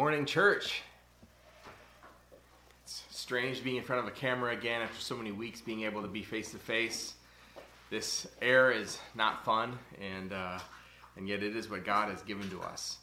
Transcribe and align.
Morning, 0.00 0.24
church. 0.24 0.80
It's 2.84 3.04
strange 3.10 3.62
being 3.62 3.76
in 3.76 3.82
front 3.82 4.00
of 4.00 4.08
a 4.08 4.16
camera 4.16 4.50
again 4.50 4.80
after 4.80 4.98
so 4.98 5.14
many 5.14 5.30
weeks 5.30 5.60
being 5.60 5.82
able 5.82 6.00
to 6.00 6.08
be 6.08 6.22
face 6.22 6.52
to 6.52 6.56
face. 6.56 7.12
This 7.90 8.26
air 8.40 8.70
is 8.70 8.98
not 9.14 9.44
fun, 9.44 9.78
and, 10.00 10.32
uh, 10.32 10.58
and 11.18 11.28
yet 11.28 11.42
it 11.42 11.54
is 11.54 11.68
what 11.68 11.84
God 11.84 12.08
has 12.08 12.22
given 12.22 12.48
to 12.48 12.62
us. 12.62 12.96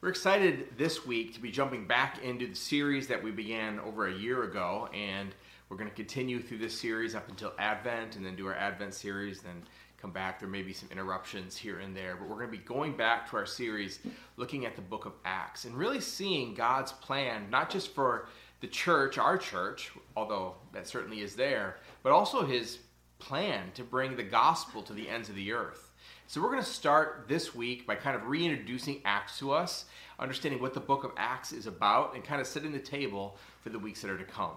We're 0.00 0.08
excited 0.08 0.76
this 0.76 1.06
week 1.06 1.32
to 1.34 1.40
be 1.40 1.52
jumping 1.52 1.86
back 1.86 2.24
into 2.24 2.48
the 2.48 2.56
series 2.56 3.06
that 3.06 3.22
we 3.22 3.30
began 3.30 3.78
over 3.78 4.08
a 4.08 4.12
year 4.12 4.42
ago, 4.42 4.88
and 4.92 5.32
we're 5.68 5.76
going 5.76 5.90
to 5.90 5.94
continue 5.94 6.42
through 6.42 6.58
this 6.58 6.76
series 6.76 7.14
up 7.14 7.28
until 7.28 7.52
Advent 7.56 8.16
and 8.16 8.26
then 8.26 8.34
do 8.34 8.48
our 8.48 8.56
Advent 8.56 8.94
series, 8.94 9.42
then 9.42 9.62
come 10.02 10.10
back. 10.10 10.40
There 10.40 10.48
may 10.48 10.62
be 10.62 10.72
some 10.72 10.88
interruptions 10.90 11.56
here 11.56 11.78
and 11.78 11.96
there, 11.96 12.16
but 12.16 12.28
we're 12.28 12.34
going 12.34 12.50
to 12.50 12.58
be 12.58 12.64
going 12.64 12.96
back 12.96 13.30
to 13.30 13.36
our 13.36 13.46
series 13.46 14.00
looking 14.36 14.66
at 14.66 14.74
the 14.74 14.82
book 14.82 15.06
of 15.06 15.12
Acts 15.24 15.64
and 15.64 15.76
really 15.76 16.00
seeing 16.00 16.54
God's 16.54 16.90
plan, 16.90 17.46
not 17.50 17.70
just 17.70 17.94
for 17.94 18.26
the 18.60 18.66
church, 18.66 19.16
our 19.16 19.38
church, 19.38 19.92
although 20.16 20.56
that 20.72 20.88
certainly 20.88 21.20
is 21.20 21.36
there, 21.36 21.76
but 22.02 22.10
also 22.10 22.44
his 22.44 22.80
plan 23.20 23.70
to 23.74 23.84
bring 23.84 24.16
the 24.16 24.24
gospel 24.24 24.82
to 24.82 24.92
the 24.92 25.08
ends 25.08 25.28
of 25.28 25.36
the 25.36 25.52
earth. 25.52 25.92
So 26.26 26.42
we're 26.42 26.50
going 26.50 26.64
to 26.64 26.68
start 26.68 27.26
this 27.28 27.54
week 27.54 27.86
by 27.86 27.94
kind 27.94 28.16
of 28.16 28.26
reintroducing 28.26 29.02
Acts 29.04 29.38
to 29.38 29.52
us, 29.52 29.84
understanding 30.18 30.60
what 30.60 30.74
the 30.74 30.80
book 30.80 31.04
of 31.04 31.12
Acts 31.16 31.52
is 31.52 31.68
about, 31.68 32.16
and 32.16 32.24
kind 32.24 32.40
of 32.40 32.48
setting 32.48 32.72
the 32.72 32.80
table 32.80 33.36
for 33.60 33.70
the 33.70 33.78
weeks 33.78 34.02
that 34.02 34.10
are 34.10 34.18
to 34.18 34.24
come. 34.24 34.56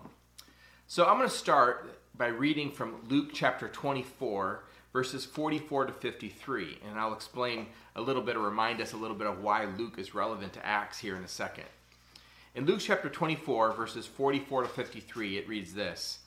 So 0.88 1.06
I'm 1.06 1.18
going 1.18 1.30
to 1.30 1.36
start 1.36 2.00
by 2.18 2.28
reading 2.28 2.72
from 2.72 2.96
Luke 3.10 3.30
chapter 3.34 3.68
24, 3.68 4.64
verses 4.96 5.26
44 5.26 5.88
to 5.88 5.92
53. 5.92 6.78
And 6.88 6.98
I'll 6.98 7.14
explain 7.14 7.68
a 7.98 8.02
little 8.02 8.22
bit 8.22 8.38
or 8.38 8.40
remind 8.40 8.80
us 8.80 8.94
a 8.94 8.98
little 8.98 9.18
bit 9.18 9.28
of 9.28 9.42
why 9.42 9.66
Luke 9.66 10.00
is 10.00 10.16
relevant 10.16 10.54
to 10.54 10.66
Acts 10.66 11.00
here 11.00 11.18
in 11.18 11.24
a 11.26 11.28
second. 11.28 11.66
In 12.56 12.66
Luke 12.66 12.80
chapter 12.80 13.10
24, 13.10 13.74
verses 13.74 14.08
44 14.08 14.64
to 14.64 14.70
53, 14.70 15.38
it 15.38 15.50
reads 15.50 15.74
this 15.74 16.20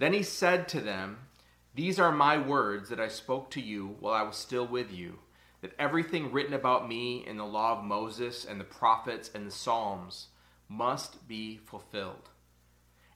Then 0.00 0.12
he 0.12 0.24
said 0.24 0.66
to 0.70 0.80
them, 0.80 1.18
These 1.76 2.00
are 2.00 2.10
my 2.10 2.36
words 2.36 2.88
that 2.88 2.98
I 2.98 3.06
spoke 3.06 3.52
to 3.52 3.60
you 3.60 3.94
while 4.00 4.14
I 4.14 4.22
was 4.22 4.36
still 4.36 4.66
with 4.66 4.92
you, 4.92 5.20
that 5.60 5.76
everything 5.78 6.32
written 6.32 6.54
about 6.54 6.88
me 6.88 7.24
in 7.24 7.36
the 7.36 7.46
law 7.46 7.78
of 7.78 7.84
Moses 7.84 8.44
and 8.44 8.58
the 8.58 8.64
prophets 8.64 9.30
and 9.32 9.46
the 9.46 9.52
Psalms 9.52 10.26
must 10.68 11.28
be 11.28 11.58
fulfilled. 11.58 12.30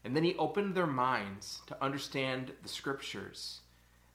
And 0.04 0.14
then 0.14 0.22
he 0.22 0.36
opened 0.36 0.76
their 0.76 0.86
minds 0.86 1.60
to 1.66 1.82
understand 1.82 2.52
the 2.62 2.68
scriptures. 2.68 3.62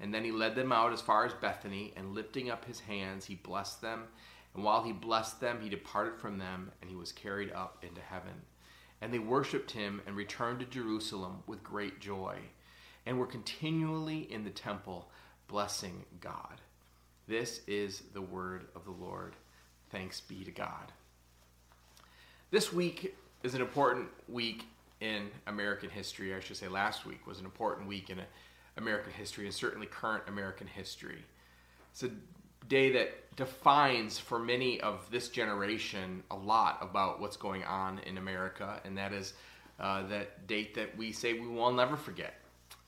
And 0.00 0.14
then 0.14 0.24
he 0.24 0.32
led 0.32 0.54
them 0.54 0.72
out 0.72 0.92
as 0.92 1.00
far 1.00 1.26
as 1.26 1.34
Bethany, 1.34 1.92
and 1.96 2.14
lifting 2.14 2.50
up 2.50 2.64
his 2.64 2.80
hands, 2.80 3.26
he 3.26 3.34
blessed 3.34 3.82
them. 3.82 4.04
And 4.54 4.64
while 4.64 4.82
he 4.82 4.92
blessed 4.92 5.40
them, 5.40 5.60
he 5.60 5.68
departed 5.68 6.18
from 6.18 6.38
them, 6.38 6.72
and 6.80 6.90
he 6.90 6.96
was 6.96 7.12
carried 7.12 7.52
up 7.52 7.84
into 7.86 8.00
heaven. 8.00 8.32
And 9.00 9.12
they 9.12 9.18
worshipped 9.18 9.70
him 9.70 10.00
and 10.06 10.16
returned 10.16 10.60
to 10.60 10.66
Jerusalem 10.66 11.42
with 11.46 11.62
great 11.62 12.00
joy, 12.00 12.38
and 13.06 13.18
were 13.18 13.26
continually 13.26 14.30
in 14.32 14.44
the 14.44 14.50
temple 14.50 15.10
blessing 15.48 16.04
God. 16.20 16.60
This 17.28 17.60
is 17.66 18.02
the 18.12 18.22
word 18.22 18.66
of 18.74 18.84
the 18.84 18.90
Lord. 18.90 19.36
Thanks 19.90 20.20
be 20.20 20.44
to 20.44 20.50
God. 20.50 20.92
This 22.50 22.72
week 22.72 23.16
is 23.42 23.54
an 23.54 23.60
important 23.60 24.08
week 24.28 24.64
in 25.00 25.28
American 25.46 25.90
history. 25.90 26.34
I 26.34 26.40
should 26.40 26.56
say 26.56 26.68
last 26.68 27.06
week 27.06 27.26
was 27.26 27.38
an 27.38 27.44
important 27.44 27.86
week 27.88 28.10
in 28.10 28.18
American 28.80 29.12
history 29.12 29.46
and 29.46 29.54
certainly 29.54 29.86
current 29.86 30.24
American 30.28 30.66
history. 30.66 31.24
It's 31.92 32.02
a 32.02 32.10
day 32.68 32.92
that 32.92 33.36
defines 33.36 34.18
for 34.18 34.38
many 34.38 34.80
of 34.80 35.10
this 35.10 35.28
generation 35.28 36.22
a 36.30 36.36
lot 36.36 36.78
about 36.80 37.20
what's 37.20 37.36
going 37.36 37.64
on 37.64 37.98
in 38.00 38.18
America, 38.18 38.80
and 38.84 38.96
that 38.98 39.12
is 39.12 39.34
uh, 39.78 40.06
that 40.08 40.46
date 40.46 40.74
that 40.74 40.96
we 40.96 41.12
say 41.12 41.32
we 41.32 41.48
will 41.48 41.72
never 41.72 41.96
forget 41.96 42.34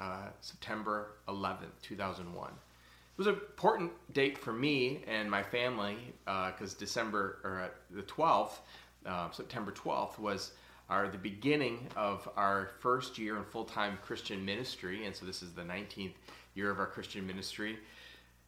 uh, 0.01 0.27
September 0.41 1.13
11th, 1.29 1.81
2001. 1.83 2.51
It 2.51 3.19
was 3.19 3.27
an 3.27 3.35
important 3.35 3.93
date 4.13 4.39
for 4.39 4.53
me 4.53 5.05
and 5.07 5.31
my 5.31 5.43
family 5.43 5.97
because 6.25 6.75
uh, 6.75 6.79
December 6.79 7.39
or 7.45 7.61
uh, 7.61 7.69
the 7.91 8.03
12th, 8.03 8.53
uh, 9.07 9.31
September 9.31 9.73
12th, 9.73 10.19
was 10.19 10.53
are 10.89 11.09
the 11.09 11.19
beginning 11.19 11.87
of 11.97 12.29
our 12.37 12.71
first 12.81 13.19
year 13.19 13.37
in 13.37 13.45
full 13.45 13.65
time 13.65 13.99
Christian 14.03 14.45
ministry. 14.45 15.07
And 15.07 15.15
so 15.15 15.25
this 15.27 15.43
is 15.43 15.53
the 15.53 15.63
19th 15.63 16.13
year 16.55 16.71
of 16.71 16.79
our 16.79 16.87
Christian 16.87 17.27
ministry. 17.27 17.79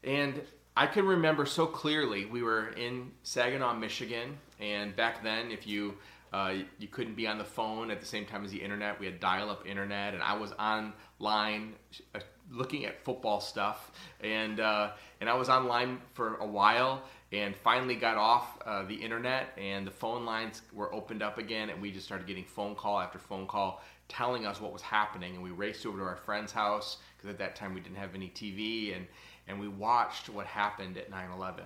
And 0.02 0.40
I 0.76 0.86
can 0.86 1.06
remember 1.06 1.46
so 1.46 1.66
clearly 1.66 2.26
we 2.26 2.42
were 2.42 2.68
in 2.70 3.12
Saginaw, 3.22 3.74
Michigan. 3.74 4.36
And 4.60 4.94
back 4.96 5.22
then, 5.22 5.50
if 5.50 5.66
you 5.66 5.94
uh, 6.34 6.52
you 6.80 6.88
couldn't 6.88 7.14
be 7.14 7.28
on 7.28 7.38
the 7.38 7.44
phone 7.44 7.92
at 7.92 8.00
the 8.00 8.06
same 8.06 8.26
time 8.26 8.44
as 8.44 8.50
the 8.50 8.60
internet. 8.60 8.98
We 8.98 9.06
had 9.06 9.20
dial-up 9.20 9.68
internet, 9.68 10.14
and 10.14 10.22
I 10.22 10.34
was 10.34 10.50
online 10.58 11.74
uh, 12.12 12.18
looking 12.50 12.86
at 12.86 13.04
football 13.04 13.40
stuff, 13.40 13.92
and 14.20 14.58
uh, 14.58 14.90
and 15.20 15.30
I 15.30 15.34
was 15.34 15.48
online 15.48 16.00
for 16.14 16.34
a 16.38 16.46
while, 16.46 17.04
and 17.34 17.56
finally 17.56 17.96
got 17.96 18.16
off 18.16 18.58
uh, 18.64 18.84
the 18.84 18.94
internet 18.94 19.56
and 19.58 19.86
the 19.86 19.90
phone 19.90 20.24
lines 20.24 20.62
were 20.72 20.92
opened 20.94 21.22
up 21.22 21.38
again 21.38 21.70
and 21.70 21.80
we 21.80 21.90
just 21.90 22.06
started 22.06 22.26
getting 22.26 22.44
phone 22.44 22.74
call 22.74 23.00
after 23.00 23.18
phone 23.18 23.46
call 23.46 23.82
telling 24.08 24.46
us 24.46 24.60
what 24.60 24.72
was 24.72 24.82
happening 24.82 25.34
and 25.34 25.42
we 25.42 25.50
raced 25.50 25.84
over 25.86 25.98
to 25.98 26.04
our 26.04 26.16
friend's 26.16 26.52
house 26.52 26.98
because 27.16 27.30
at 27.30 27.38
that 27.38 27.56
time 27.56 27.74
we 27.74 27.80
didn't 27.80 27.96
have 27.96 28.14
any 28.14 28.28
tv 28.28 28.96
and, 28.96 29.06
and 29.48 29.58
we 29.58 29.68
watched 29.68 30.28
what 30.28 30.46
happened 30.46 30.96
at 30.96 31.10
9-11 31.10 31.60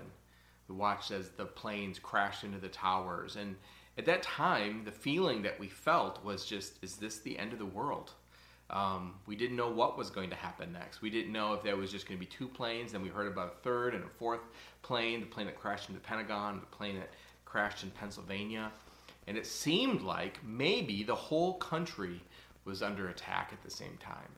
we 0.69 0.75
watched 0.75 1.11
as 1.11 1.31
the 1.31 1.45
planes 1.45 1.99
crashed 1.99 2.45
into 2.45 2.59
the 2.59 2.69
towers 2.69 3.37
and 3.37 3.57
at 3.99 4.07
that 4.07 4.23
time 4.23 4.83
the 4.85 4.93
feeling 4.93 5.43
that 5.43 5.59
we 5.59 5.69
felt 5.69 6.25
was 6.25 6.45
just 6.45 6.75
is 6.83 6.97
this 6.97 7.19
the 7.19 7.39
end 7.39 7.53
of 7.53 7.59
the 7.59 7.67
world 7.67 8.13
um, 8.71 9.15
we 9.27 9.35
didn't 9.35 9.57
know 9.57 9.71
what 9.71 9.97
was 9.97 10.11
going 10.11 10.31
to 10.31 10.37
happen 10.37 10.73
next. 10.73 11.01
We 11.01 11.11
didn't 11.11 11.33
know 11.33 11.55
if 11.55 11.63
there 11.63 11.77
was 11.77 11.91
just 11.91 12.07
going 12.07 12.19
to 12.19 12.25
be 12.25 12.31
two 12.31 12.49
planes. 12.49 12.93
Then 12.93 13.03
we 13.03 13.09
heard 13.09 13.27
about 13.27 13.55
a 13.55 13.63
third 13.63 13.95
and 13.95 14.05
a 14.05 14.09
fourth 14.09 14.41
plane 14.83 15.21
the 15.21 15.27
plane 15.27 15.47
that 15.47 15.59
crashed 15.59 15.89
into 15.89 16.01
the 16.01 16.07
Pentagon, 16.07 16.61
the 16.61 16.77
plane 16.77 16.97
that 16.97 17.11
crashed 17.45 17.83
in 17.83 17.91
Pennsylvania. 17.91 18.71
And 19.27 19.37
it 19.37 19.47
seemed 19.47 20.03
like 20.03 20.39
maybe 20.45 21.03
the 21.03 21.15
whole 21.15 21.55
country 21.55 22.21
was 22.65 22.83
under 22.83 23.09
attack 23.09 23.51
at 23.53 23.63
the 23.63 23.71
same 23.71 23.97
time. 23.99 24.29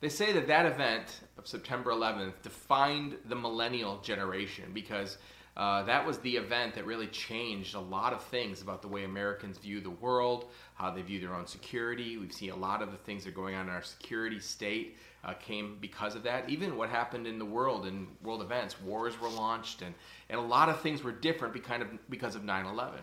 They 0.00 0.08
say 0.08 0.32
that 0.32 0.46
that 0.46 0.66
event 0.66 1.20
of 1.36 1.46
September 1.46 1.90
11th 1.90 2.40
defined 2.42 3.16
the 3.26 3.34
millennial 3.34 3.98
generation 3.98 4.70
because 4.72 5.18
uh, 5.60 5.82
that 5.82 6.06
was 6.06 6.16
the 6.20 6.36
event 6.36 6.74
that 6.74 6.86
really 6.86 7.06
changed 7.08 7.74
a 7.74 7.80
lot 7.80 8.14
of 8.14 8.24
things 8.24 8.62
about 8.62 8.80
the 8.80 8.88
way 8.88 9.04
Americans 9.04 9.58
view 9.58 9.78
the 9.78 9.90
world, 9.90 10.46
how 10.72 10.90
they 10.90 11.02
view 11.02 11.20
their 11.20 11.34
own 11.34 11.46
security. 11.46 12.16
We've 12.16 12.32
seen 12.32 12.50
a 12.50 12.56
lot 12.56 12.80
of 12.80 12.92
the 12.92 12.96
things 12.96 13.24
that 13.24 13.30
are 13.30 13.34
going 13.34 13.54
on 13.54 13.68
in 13.68 13.70
our 13.74 13.82
security 13.82 14.40
state 14.40 14.96
uh, 15.22 15.34
came 15.34 15.76
because 15.78 16.14
of 16.14 16.22
that. 16.22 16.48
Even 16.48 16.78
what 16.78 16.88
happened 16.88 17.26
in 17.26 17.38
the 17.38 17.44
world 17.44 17.86
in 17.86 18.06
world 18.22 18.40
events, 18.40 18.80
wars 18.80 19.20
were 19.20 19.28
launched, 19.28 19.82
and, 19.82 19.94
and 20.30 20.38
a 20.40 20.42
lot 20.42 20.70
of 20.70 20.80
things 20.80 21.04
were 21.04 21.12
different 21.12 21.52
because 21.52 21.82
of, 21.82 21.88
because 22.08 22.34
of 22.36 22.42
9 22.42 22.64
11. 22.64 22.98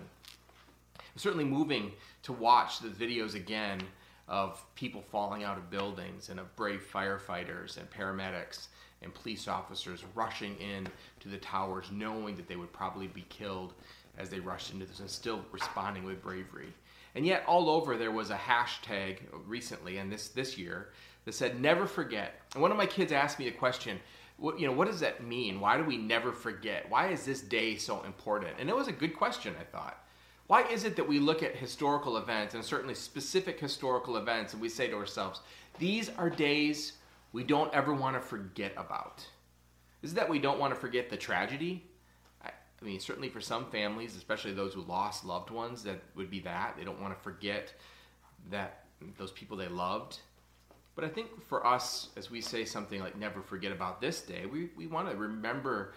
Certainly 1.15 1.45
moving 1.45 1.91
to 2.23 2.33
watch 2.33 2.79
the 2.79 2.89
videos 2.89 3.35
again 3.35 3.81
of 4.27 4.65
people 4.73 5.03
falling 5.03 5.43
out 5.43 5.59
of 5.59 5.69
buildings 5.69 6.29
and 6.29 6.39
of 6.39 6.55
brave 6.55 6.83
firefighters 6.91 7.77
and 7.77 7.87
paramedics 7.91 8.69
and 9.01 9.13
police 9.13 9.47
officers 9.47 10.03
rushing 10.15 10.55
in 10.57 10.87
to 11.19 11.29
the 11.29 11.37
towers 11.37 11.89
knowing 11.91 12.35
that 12.35 12.47
they 12.47 12.55
would 12.55 12.73
probably 12.73 13.07
be 13.07 13.25
killed 13.29 13.73
as 14.17 14.29
they 14.29 14.39
rushed 14.39 14.73
into 14.73 14.85
this 14.85 14.99
and 14.99 15.09
still 15.09 15.45
responding 15.51 16.03
with 16.03 16.21
bravery. 16.21 16.73
And 17.15 17.25
yet 17.25 17.43
all 17.47 17.69
over 17.69 17.97
there 17.97 18.11
was 18.11 18.29
a 18.29 18.35
hashtag 18.35 19.19
recently 19.45 19.97
and 19.97 20.11
this 20.11 20.29
this 20.29 20.57
year 20.57 20.89
that 21.25 21.33
said 21.33 21.59
never 21.59 21.85
forget. 21.85 22.41
And 22.53 22.61
one 22.61 22.71
of 22.71 22.77
my 22.77 22.85
kids 22.85 23.11
asked 23.11 23.39
me 23.39 23.47
a 23.47 23.51
question, 23.51 23.99
what, 24.37 24.59
you 24.59 24.67
know, 24.67 24.73
what 24.73 24.87
does 24.87 24.99
that 24.99 25.23
mean? 25.23 25.59
Why 25.59 25.77
do 25.77 25.83
we 25.83 25.97
never 25.97 26.31
forget? 26.31 26.89
Why 26.89 27.07
is 27.09 27.25
this 27.25 27.41
day 27.41 27.75
so 27.75 28.03
important? 28.03 28.53
And 28.59 28.69
it 28.69 28.75
was 28.75 28.87
a 28.87 28.93
good 28.93 29.15
question, 29.15 29.55
I 29.59 29.63
thought. 29.63 29.97
Why 30.45 30.63
is 30.63 30.85
it 30.85 30.95
that 30.95 31.07
we 31.07 31.19
look 31.19 31.43
at 31.43 31.55
historical 31.55 32.17
events 32.17 32.53
and 32.53 32.63
certainly 32.63 32.95
specific 32.95 33.59
historical 33.59 34.17
events 34.17 34.53
and 34.53 34.61
we 34.61 34.69
say 34.69 34.87
to 34.87 34.95
ourselves, 34.95 35.41
these 35.79 36.09
are 36.17 36.29
days 36.29 36.93
we 37.31 37.43
don't 37.43 37.73
ever 37.73 37.93
want 37.93 38.15
to 38.15 38.21
forget 38.21 38.73
about? 38.77 39.25
Is 40.01 40.13
that 40.13 40.29
we 40.29 40.39
don't 40.39 40.59
want 40.59 40.73
to 40.73 40.79
forget 40.79 41.09
the 41.09 41.17
tragedy? 41.17 41.83
I, 42.43 42.51
mean, 42.81 42.99
certainly 42.99 43.29
for 43.29 43.41
some 43.41 43.65
families, 43.65 44.15
especially 44.15 44.53
those 44.53 44.73
who 44.73 44.81
lost 44.81 45.25
loved 45.25 45.49
ones, 45.49 45.83
that 45.83 45.99
would 46.15 46.29
be 46.29 46.39
that. 46.41 46.75
They 46.77 46.83
don't 46.83 47.01
want 47.01 47.17
to 47.17 47.21
forget 47.21 47.73
that 48.51 48.83
those 49.17 49.31
people 49.31 49.57
they 49.57 49.67
loved. 49.67 50.19
But 50.95 51.03
I 51.03 51.09
think 51.09 51.43
for 51.47 51.65
us, 51.65 52.09
as 52.17 52.31
we 52.31 52.41
say 52.41 52.65
something 52.65 53.01
like 53.01 53.17
never 53.17 53.41
forget 53.41 53.71
about 53.71 54.01
this 54.01 54.21
day, 54.21 54.45
we, 54.45 54.69
we 54.75 54.87
want 54.87 55.09
to 55.09 55.15
remember 55.15 55.93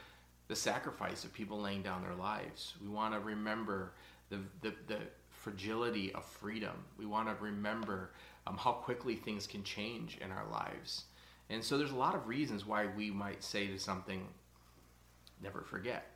the 0.49 0.57
sacrifice 0.57 1.25
of 1.25 1.33
people 1.33 1.61
laying 1.61 1.83
down 1.83 2.03
their 2.03 2.15
lives. 2.15 2.75
We 2.83 2.89
want 2.89 3.15
to 3.15 3.21
remember 3.21 3.93
the, 4.31 4.39
the, 4.61 4.75
the 4.89 4.99
fragility 5.31 6.13
of 6.13 6.25
freedom. 6.25 6.85
We 6.99 7.07
want 7.07 7.29
to 7.29 7.43
remember 7.43 8.11
um, 8.47 8.57
how 8.57 8.73
quickly 8.73 9.17
things 9.17 9.47
can 9.47 9.63
change 9.63 10.19
in 10.23 10.31
our 10.33 10.47
lives. 10.51 11.05
And 11.51 11.63
so 11.63 11.77
there's 11.77 11.91
a 11.91 11.97
lot 11.97 12.15
of 12.15 12.29
reasons 12.29 12.65
why 12.65 12.87
we 12.87 13.11
might 13.11 13.43
say 13.43 13.67
to 13.67 13.79
something, 13.79 14.27
never 15.43 15.63
forget. 15.63 16.07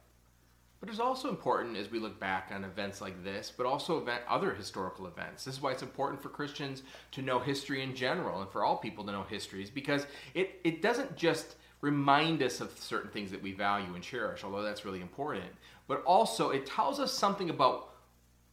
But 0.81 0.91
it's 0.91 1.01
also 1.01 1.29
important 1.29 1.77
as 1.77 1.91
we 1.91 1.99
look 1.99 2.21
back 2.21 2.51
on 2.55 2.63
events 2.63 3.01
like 3.01 3.25
this, 3.25 3.53
but 3.55 3.67
also 3.67 3.99
event, 3.99 4.23
other 4.29 4.53
historical 4.53 5.07
events. 5.07 5.45
This 5.45 5.55
is 5.55 5.63
why 5.63 5.73
it's 5.73 5.83
important 5.83 6.23
for 6.23 6.29
Christians 6.29 6.83
to 7.13 7.23
know 7.23 7.39
history 7.39 7.83
in 7.83 7.97
general 7.97 8.43
and 8.43 8.51
for 8.51 8.65
all 8.65 8.77
people 8.77 9.05
to 9.05 9.13
know 9.13 9.23
histories 9.23 9.71
because 9.71 10.07
it, 10.35 10.61
it 10.63 10.83
doesn't 10.83 11.17
just 11.17 11.57
remind 11.81 12.43
us 12.43 12.61
of 12.61 12.71
certain 12.79 13.11
things 13.11 13.31
that 13.31 13.43
we 13.43 13.53
value 13.53 13.95
and 13.95 14.05
cherish, 14.05 14.45
although 14.45 14.63
that's 14.63 14.85
really 14.85 15.01
important, 15.01 15.51
but 15.89 16.03
also 16.05 16.51
it 16.51 16.67
tells 16.67 17.01
us 17.01 17.13
something 17.13 17.51
about 17.51 17.95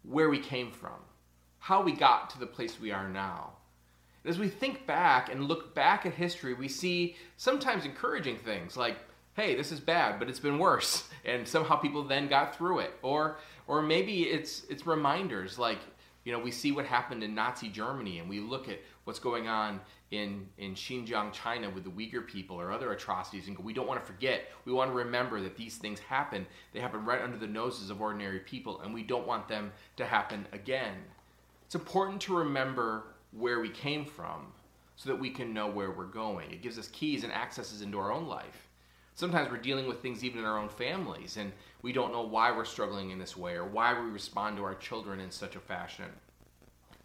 where 0.04 0.30
we 0.30 0.40
came 0.40 0.72
from, 0.72 1.00
how 1.60 1.82
we 1.82 1.92
got 1.92 2.30
to 2.30 2.40
the 2.40 2.48
place 2.48 2.80
we 2.80 2.92
are 2.92 3.08
now. 3.08 3.52
As 4.24 4.38
we 4.38 4.50
think 4.50 4.86
back 4.86 5.32
and 5.32 5.46
look 5.46 5.74
back 5.74 6.06
at 6.06 6.14
history, 6.14 6.54
we 6.54 6.68
see 6.68 7.16
sometimes 7.38 7.86
encouraging 7.86 8.38
things 8.38 8.78
like, 8.78 8.98
hey, 9.34 9.56
this 9.56 9.72
is 9.72 9.80
bad, 9.80 10.20
but 10.20 10.30
it's 10.30 10.40
been 10.40 10.60
worse, 10.60 11.10
and 11.26 11.48
somehow 11.48 11.76
people 11.76 12.04
then 12.04 12.28
got 12.28 12.56
through 12.56 12.80
it. 12.80 12.94
Or, 13.02 13.38
or 13.68 13.82
maybe 13.82 14.24
it's 14.24 14.64
it's 14.70 14.86
reminders 14.86 15.58
like, 15.58 15.80
you 16.24 16.32
know, 16.32 16.40
we 16.40 16.52
see 16.52 16.72
what 16.72 16.86
happened 16.86 17.24
in 17.24 17.34
Nazi 17.34 17.70
Germany, 17.70 18.20
and 18.20 18.30
we 18.30 18.40
look 18.40 18.70
at 18.70 18.80
what's 19.06 19.20
going 19.20 19.48
on 19.48 19.80
in 20.12 20.48
in 20.60 20.76
Xinjiang, 20.76 21.32
China, 21.32 21.70
with 21.70 21.84
the 21.84 21.90
Uyghur 21.90 22.28
people 22.28 22.58
or 22.58 22.72
other 22.72 22.92
atrocities, 22.92 23.48
and 23.48 23.58
we 23.60 23.74
don't 23.74 23.88
want 23.88 24.00
to 24.00 24.06
forget. 24.06 24.52
We 24.66 24.72
want 24.72 24.92
to 24.92 24.96
remember 24.96 25.42
that 25.42 25.58
these 25.58 25.78
things 25.78 26.00
happen. 26.00 26.46
They 26.74 26.80
happen 26.80 27.04
right 27.06 27.22
under 27.22 27.38
the 27.38 27.48
noses 27.48 27.90
of 27.90 28.02
ordinary 28.02 28.40
people, 28.40 28.82
and 28.82 28.94
we 28.94 29.02
don't 29.02 29.26
want 29.26 29.48
them 29.48 29.72
to 29.98 30.06
happen 30.06 30.46
again. 30.52 30.96
It's 31.66 31.76
important 31.76 32.22
to 32.24 32.38
remember 32.38 33.06
where 33.32 33.60
we 33.60 33.70
came 33.70 34.06
from 34.06 34.48
so 34.96 35.10
that 35.10 35.20
we 35.20 35.30
can 35.30 35.54
know 35.54 35.68
where 35.68 35.92
we're 35.92 36.06
going. 36.06 36.52
It 36.52 36.62
gives 36.62 36.78
us 36.78 36.90
keys 36.90 37.24
and 37.24 37.34
accesses 37.34 37.82
into 37.82 37.98
our 37.98 38.12
own 38.12 38.28
life. 38.28 38.68
Sometimes 39.16 39.52
we're 39.52 39.58
dealing 39.58 39.88
with 39.88 40.02
things 40.02 40.24
even 40.24 40.40
in 40.40 40.46
our 40.46 40.58
own 40.58 40.70
families, 40.70 41.38
and 41.38 41.52
we 41.82 41.92
don't 41.92 42.14
know 42.14 42.22
why 42.22 42.52
we're 42.52 42.66
struggling 42.66 43.12
in 43.12 43.20
this 43.20 43.36
way 43.36 43.54
or 43.54 43.66
why 43.66 44.00
we 44.00 44.10
respond 44.10 44.58
to 44.58 44.64
our 44.64 44.76
children 44.76 45.20
in 45.20 45.32
such 45.32 45.56
a 45.56 45.60
fashion. 45.60 46.06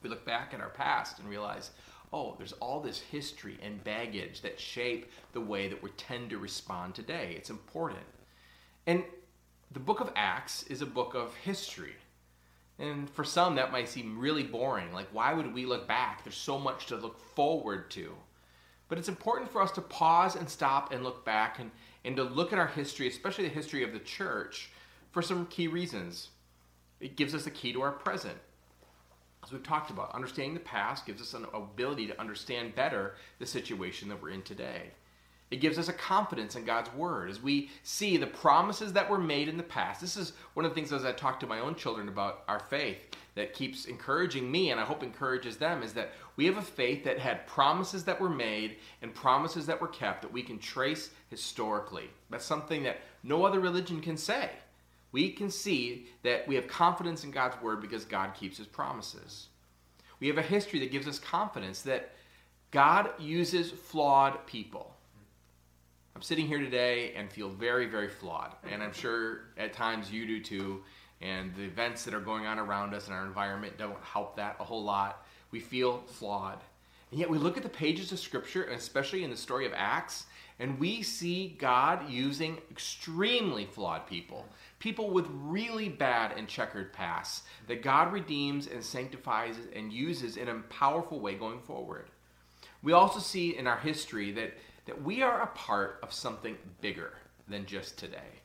We 0.02 0.10
look 0.10 0.24
back 0.24 0.54
at 0.54 0.60
our 0.60 0.68
past 0.68 1.18
and 1.18 1.28
realize, 1.28 1.70
oh, 2.12 2.34
there's 2.38 2.52
all 2.54 2.80
this 2.80 3.00
history 3.00 3.58
and 3.62 3.82
baggage 3.82 4.42
that 4.42 4.60
shape 4.60 5.10
the 5.32 5.40
way 5.40 5.68
that 5.68 5.82
we 5.82 5.90
tend 5.90 6.30
to 6.30 6.38
respond 6.38 6.94
today. 6.94 7.34
It's 7.36 7.50
important. 7.50 8.04
And 8.86 9.02
the 9.72 9.80
book 9.80 10.00
of 10.00 10.12
Acts 10.14 10.62
is 10.64 10.82
a 10.82 10.86
book 10.86 11.14
of 11.14 11.34
history. 11.34 11.94
And 12.78 13.08
for 13.08 13.24
some, 13.24 13.54
that 13.54 13.72
might 13.72 13.88
seem 13.88 14.18
really 14.18 14.42
boring. 14.42 14.92
Like, 14.92 15.08
why 15.12 15.32
would 15.32 15.54
we 15.54 15.64
look 15.64 15.88
back? 15.88 16.22
There's 16.24 16.36
so 16.36 16.58
much 16.58 16.86
to 16.86 16.96
look 16.96 17.18
forward 17.34 17.90
to. 17.92 18.12
But 18.88 18.98
it's 18.98 19.08
important 19.08 19.50
for 19.50 19.62
us 19.62 19.72
to 19.72 19.80
pause 19.80 20.36
and 20.36 20.48
stop 20.48 20.92
and 20.92 21.02
look 21.02 21.24
back 21.24 21.58
and, 21.58 21.70
and 22.04 22.16
to 22.16 22.22
look 22.22 22.52
at 22.52 22.58
our 22.58 22.66
history, 22.66 23.08
especially 23.08 23.44
the 23.44 23.54
history 23.54 23.82
of 23.82 23.92
the 23.92 23.98
church, 23.98 24.70
for 25.10 25.22
some 25.22 25.46
key 25.46 25.68
reasons. 25.68 26.28
It 27.00 27.16
gives 27.16 27.34
us 27.34 27.46
a 27.46 27.50
key 27.50 27.72
to 27.72 27.82
our 27.82 27.92
present. 27.92 28.38
As 29.42 29.52
we've 29.52 29.62
talked 29.62 29.90
about, 29.90 30.14
understanding 30.14 30.54
the 30.54 30.60
past 30.60 31.06
gives 31.06 31.22
us 31.22 31.34
an 31.34 31.46
ability 31.54 32.06
to 32.08 32.20
understand 32.20 32.74
better 32.74 33.14
the 33.38 33.46
situation 33.46 34.08
that 34.08 34.20
we're 34.20 34.30
in 34.30 34.42
today. 34.42 34.90
It 35.50 35.60
gives 35.60 35.78
us 35.78 35.88
a 35.88 35.92
confidence 35.92 36.56
in 36.56 36.64
God's 36.64 36.92
word 36.92 37.30
as 37.30 37.40
we 37.40 37.70
see 37.84 38.16
the 38.16 38.26
promises 38.26 38.92
that 38.94 39.08
were 39.08 39.18
made 39.18 39.48
in 39.48 39.56
the 39.56 39.62
past. 39.62 40.00
This 40.00 40.16
is 40.16 40.32
one 40.54 40.64
of 40.64 40.72
the 40.72 40.74
things 40.74 40.92
as 40.92 41.04
I 41.04 41.12
talk 41.12 41.38
to 41.40 41.46
my 41.46 41.60
own 41.60 41.76
children 41.76 42.08
about 42.08 42.42
our 42.48 42.58
faith 42.58 42.98
that 43.36 43.54
keeps 43.54 43.84
encouraging 43.84 44.50
me 44.50 44.70
and 44.70 44.80
I 44.80 44.84
hope 44.84 45.02
encourages 45.02 45.56
them 45.56 45.82
is 45.82 45.92
that 45.92 46.12
we 46.34 46.46
have 46.46 46.56
a 46.56 46.62
faith 46.62 47.04
that 47.04 47.20
had 47.20 47.46
promises 47.46 48.02
that 48.04 48.20
were 48.20 48.30
made 48.30 48.78
and 49.02 49.14
promises 49.14 49.66
that 49.66 49.80
were 49.80 49.88
kept 49.88 50.22
that 50.22 50.32
we 50.32 50.42
can 50.42 50.58
trace 50.58 51.10
historically. 51.28 52.10
That's 52.28 52.44
something 52.44 52.82
that 52.82 53.00
no 53.22 53.44
other 53.44 53.60
religion 53.60 54.00
can 54.00 54.16
say. 54.16 54.50
We 55.12 55.30
can 55.30 55.50
see 55.50 56.08
that 56.24 56.48
we 56.48 56.56
have 56.56 56.66
confidence 56.66 57.24
in 57.24 57.30
God's 57.30 57.60
word 57.62 57.80
because 57.80 58.04
God 58.04 58.34
keeps 58.34 58.58
his 58.58 58.66
promises. 58.66 59.48
We 60.18 60.26
have 60.26 60.38
a 60.38 60.42
history 60.42 60.80
that 60.80 60.90
gives 60.90 61.06
us 61.06 61.18
confidence 61.18 61.82
that 61.82 62.12
God 62.70 63.10
uses 63.20 63.70
flawed 63.70 64.44
people. 64.46 64.95
I'm 66.16 66.22
sitting 66.22 66.46
here 66.46 66.60
today 66.60 67.12
and 67.14 67.30
feel 67.30 67.50
very, 67.50 67.84
very 67.84 68.08
flawed. 68.08 68.54
And 68.72 68.82
I'm 68.82 68.94
sure 68.94 69.40
at 69.58 69.74
times 69.74 70.10
you 70.10 70.26
do 70.26 70.40
too. 70.40 70.82
And 71.20 71.54
the 71.54 71.64
events 71.64 72.04
that 72.04 72.14
are 72.14 72.20
going 72.20 72.46
on 72.46 72.58
around 72.58 72.94
us 72.94 73.06
and 73.06 73.14
our 73.14 73.26
environment 73.26 73.76
don't 73.76 74.02
help 74.02 74.34
that 74.36 74.56
a 74.58 74.64
whole 74.64 74.82
lot. 74.82 75.26
We 75.50 75.60
feel 75.60 75.98
flawed. 76.06 76.58
And 77.10 77.20
yet 77.20 77.28
we 77.28 77.36
look 77.36 77.58
at 77.58 77.62
the 77.62 77.68
pages 77.68 78.12
of 78.12 78.18
Scripture, 78.18 78.64
especially 78.64 79.24
in 79.24 79.30
the 79.30 79.36
story 79.36 79.66
of 79.66 79.74
Acts, 79.76 80.24
and 80.58 80.78
we 80.78 81.02
see 81.02 81.54
God 81.58 82.08
using 82.08 82.60
extremely 82.70 83.66
flawed 83.66 84.06
people, 84.06 84.46
people 84.78 85.10
with 85.10 85.26
really 85.30 85.90
bad 85.90 86.32
and 86.34 86.48
checkered 86.48 86.94
pasts, 86.94 87.42
that 87.68 87.82
God 87.82 88.10
redeems 88.10 88.68
and 88.68 88.82
sanctifies 88.82 89.56
and 89.74 89.92
uses 89.92 90.38
in 90.38 90.48
a 90.48 90.60
powerful 90.70 91.20
way 91.20 91.34
going 91.34 91.60
forward. 91.60 92.08
We 92.82 92.92
also 92.92 93.20
see 93.20 93.56
in 93.56 93.66
our 93.66 93.78
history 93.78 94.32
that 94.32 94.54
that 94.86 95.02
we 95.02 95.22
are 95.22 95.42
a 95.42 95.46
part 95.48 95.98
of 96.02 96.12
something 96.12 96.56
bigger 96.80 97.12
than 97.48 97.66
just 97.66 97.98
today. 97.98 98.40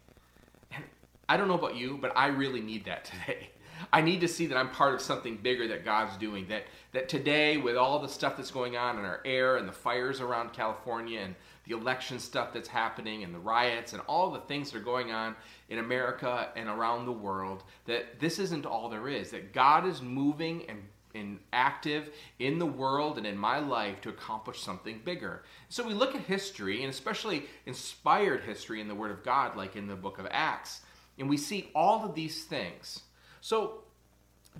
And 0.71 0.83
I 1.29 1.37
don't 1.37 1.47
know 1.47 1.57
about 1.57 1.75
you, 1.75 1.97
but 2.01 2.11
I 2.15 2.27
really 2.27 2.61
need 2.61 2.85
that 2.85 3.05
today. 3.25 3.49
I 3.91 4.01
need 4.01 4.21
to 4.21 4.27
see 4.27 4.45
that 4.47 4.57
I'm 4.57 4.69
part 4.69 4.93
of 4.93 5.01
something 5.01 5.37
bigger 5.37 5.67
that 5.69 5.83
God's 5.83 6.15
doing. 6.17 6.47
That 6.49 6.65
that 6.91 7.09
today, 7.09 7.57
with 7.57 7.77
all 7.77 7.99
the 7.99 8.07
stuff 8.07 8.37
that's 8.37 8.51
going 8.51 8.77
on 8.77 8.99
in 8.99 9.05
our 9.05 9.21
air 9.25 9.57
and 9.57 9.67
the 9.67 9.73
fires 9.73 10.21
around 10.21 10.53
California 10.53 11.19
and 11.19 11.35
the 11.65 11.75
election 11.75 12.19
stuff 12.19 12.53
that's 12.53 12.67
happening 12.67 13.23
and 13.23 13.33
the 13.33 13.39
riots 13.39 13.93
and 13.93 14.01
all 14.07 14.29
the 14.29 14.41
things 14.41 14.71
that 14.71 14.79
are 14.79 14.83
going 14.83 15.11
on 15.11 15.35
in 15.69 15.79
America 15.79 16.49
and 16.55 16.67
around 16.67 17.05
the 17.05 17.11
world, 17.11 17.63
that 17.85 18.19
this 18.19 18.39
isn't 18.39 18.65
all 18.65 18.89
there 18.89 19.07
is. 19.07 19.31
That 19.31 19.53
God 19.53 19.87
is 19.87 20.01
moving 20.01 20.65
and 20.69 20.83
in 21.13 21.39
active 21.53 22.11
in 22.39 22.59
the 22.59 22.65
world 22.65 23.17
and 23.17 23.27
in 23.27 23.37
my 23.37 23.59
life 23.59 24.01
to 24.01 24.09
accomplish 24.09 24.61
something 24.61 25.01
bigger. 25.03 25.43
So 25.69 25.85
we 25.85 25.93
look 25.93 26.15
at 26.15 26.21
history, 26.21 26.83
and 26.83 26.89
especially 26.89 27.45
inspired 27.65 28.43
history 28.43 28.81
in 28.81 28.87
the 28.87 28.95
Word 28.95 29.11
of 29.11 29.23
God, 29.23 29.55
like 29.55 29.75
in 29.75 29.87
the 29.87 29.95
book 29.95 30.19
of 30.19 30.27
Acts, 30.31 30.81
and 31.17 31.29
we 31.29 31.37
see 31.37 31.69
all 31.75 32.05
of 32.05 32.15
these 32.15 32.45
things. 32.45 33.01
So 33.41 33.83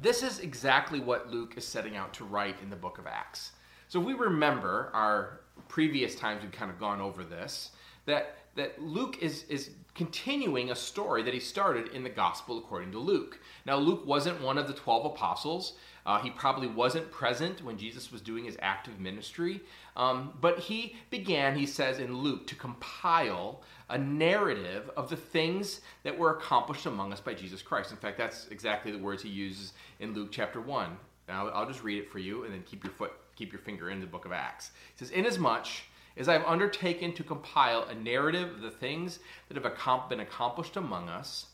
this 0.01 0.23
is 0.23 0.39
exactly 0.39 0.99
what 0.99 1.31
Luke 1.31 1.53
is 1.57 1.67
setting 1.67 1.97
out 1.97 2.13
to 2.15 2.23
write 2.23 2.61
in 2.61 2.69
the 2.69 2.75
book 2.75 2.97
of 2.97 3.07
Acts. 3.07 3.51
So 3.87 3.99
we 3.99 4.13
remember 4.13 4.89
our 4.93 5.41
previous 5.67 6.15
times 6.15 6.43
we've 6.43 6.51
kind 6.51 6.71
of 6.71 6.79
gone 6.79 7.01
over 7.01 7.23
this, 7.23 7.71
that 8.05 8.37
that 8.55 8.81
Luke 8.81 9.17
is 9.21 9.43
is 9.43 9.71
continuing 9.93 10.71
a 10.71 10.75
story 10.75 11.21
that 11.23 11.33
he 11.33 11.39
started 11.39 11.89
in 11.89 12.03
the 12.03 12.09
gospel 12.09 12.57
according 12.57 12.91
to 12.91 12.99
Luke. 12.99 13.39
Now 13.65 13.77
Luke 13.77 14.05
wasn't 14.05 14.41
one 14.41 14.57
of 14.57 14.67
the 14.67 14.73
12 14.73 15.05
apostles. 15.05 15.73
Uh, 16.05 16.19
he 16.19 16.31
probably 16.31 16.67
wasn't 16.67 17.11
present 17.11 17.63
when 17.63 17.77
Jesus 17.77 18.11
was 18.11 18.21
doing 18.21 18.45
his 18.45 18.57
active 18.59 18.99
ministry, 18.99 19.61
um, 19.95 20.33
but 20.41 20.57
he 20.57 20.95
began, 21.11 21.55
he 21.55 21.67
says 21.67 21.99
in 21.99 22.17
Luke, 22.17 22.47
to 22.47 22.55
compile 22.55 23.61
a 23.89 23.97
narrative 23.97 24.89
of 24.97 25.09
the 25.09 25.15
things 25.15 25.81
that 26.03 26.17
were 26.17 26.31
accomplished 26.31 26.87
among 26.87 27.13
us 27.13 27.19
by 27.19 27.33
Jesus 27.33 27.61
Christ. 27.61 27.91
In 27.91 27.97
fact, 27.97 28.17
that's 28.17 28.47
exactly 28.47 28.91
the 28.91 28.97
words 28.97 29.21
he 29.21 29.29
uses 29.29 29.73
in 29.99 30.13
Luke 30.13 30.29
chapter 30.31 30.59
1. 30.59 30.97
Now, 31.27 31.49
I'll 31.49 31.67
just 31.67 31.83
read 31.83 31.99
it 31.99 32.11
for 32.11 32.19
you 32.19 32.45
and 32.45 32.53
then 32.53 32.63
keep 32.63 32.83
your 32.83 32.93
foot, 32.93 33.11
keep 33.35 33.51
your 33.51 33.61
finger 33.61 33.89
in 33.89 33.99
the 33.99 34.07
book 34.07 34.25
of 34.25 34.31
Acts. 34.31 34.71
He 34.95 35.05
says, 35.05 35.11
Inasmuch 35.11 35.67
as 36.17 36.27
I 36.27 36.33
have 36.33 36.45
undertaken 36.45 37.13
to 37.13 37.23
compile 37.23 37.83
a 37.83 37.95
narrative 37.95 38.49
of 38.55 38.61
the 38.61 38.71
things 38.71 39.19
that 39.47 39.61
have 39.61 40.09
been 40.09 40.19
accomplished 40.19 40.75
among 40.75 41.09
us, 41.09 41.47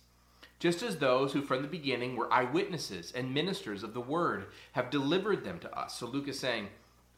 just 0.60 0.82
as 0.82 0.98
those 0.98 1.34
who 1.34 1.42
from 1.42 1.62
the 1.62 1.68
beginning 1.68 2.16
were 2.16 2.32
eyewitnesses 2.34 3.12
and 3.16 3.34
ministers 3.34 3.84
of 3.84 3.94
the 3.94 4.02
word 4.02 4.48
have 4.72 4.90
delivered 4.90 5.44
them 5.44 5.60
to 5.60 5.80
us. 5.80 6.00
So 6.00 6.08
Luke 6.08 6.28
is 6.28 6.40
saying, 6.40 6.70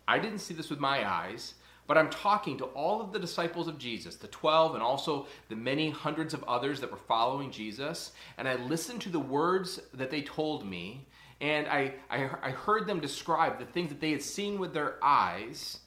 I 0.08 0.20
didn't 0.20 0.40
see 0.40 0.54
this 0.54 0.70
with 0.70 0.80
my 0.80 1.10
eyes, 1.10 1.54
but 1.88 1.98
I'm 1.98 2.10
talking 2.10 2.58
to 2.58 2.66
all 2.66 3.02
of 3.02 3.14
the 3.14 3.20
disciples 3.20 3.68
of 3.68 3.80
Jesus, 3.80 4.16
the 4.16 4.28
12, 4.28 4.76
and 4.76 4.84
also 4.84 5.28
the 5.48 5.56
many 5.56 5.90
hundreds 5.90 6.34
of 6.34 6.44
others 6.44 6.82
that 6.82 6.92
were 6.92 6.98
following 6.98 7.50
Jesus. 7.50 8.12
And 8.38 8.48
I 8.48 8.56
listened 8.56 9.02
to 9.02 9.10
the 9.10 9.20
words 9.20 9.80
that 9.94 10.12
they 10.12 10.22
told 10.22 10.66
me, 10.66 11.08
and 11.42 11.68
I, 11.68 11.94
I, 12.10 12.30
I 12.44 12.52
heard 12.52 12.86
them 12.86 13.00
describe 13.00 13.58
the 13.58 13.66
things 13.66 13.90
that 13.90 14.02
they 14.02 14.12
had 14.12 14.22
seen 14.22 14.60
with 14.60 14.74
their 14.74 15.04
eyes, 15.04 15.80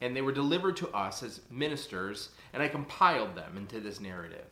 and 0.00 0.14
they 0.14 0.22
were 0.22 0.32
delivered 0.32 0.76
to 0.78 0.88
us 0.90 1.22
as 1.22 1.40
ministers, 1.50 2.30
and 2.52 2.62
I 2.62 2.68
compiled 2.68 3.34
them 3.34 3.56
into 3.56 3.80
this 3.80 4.00
narrative. 4.00 4.46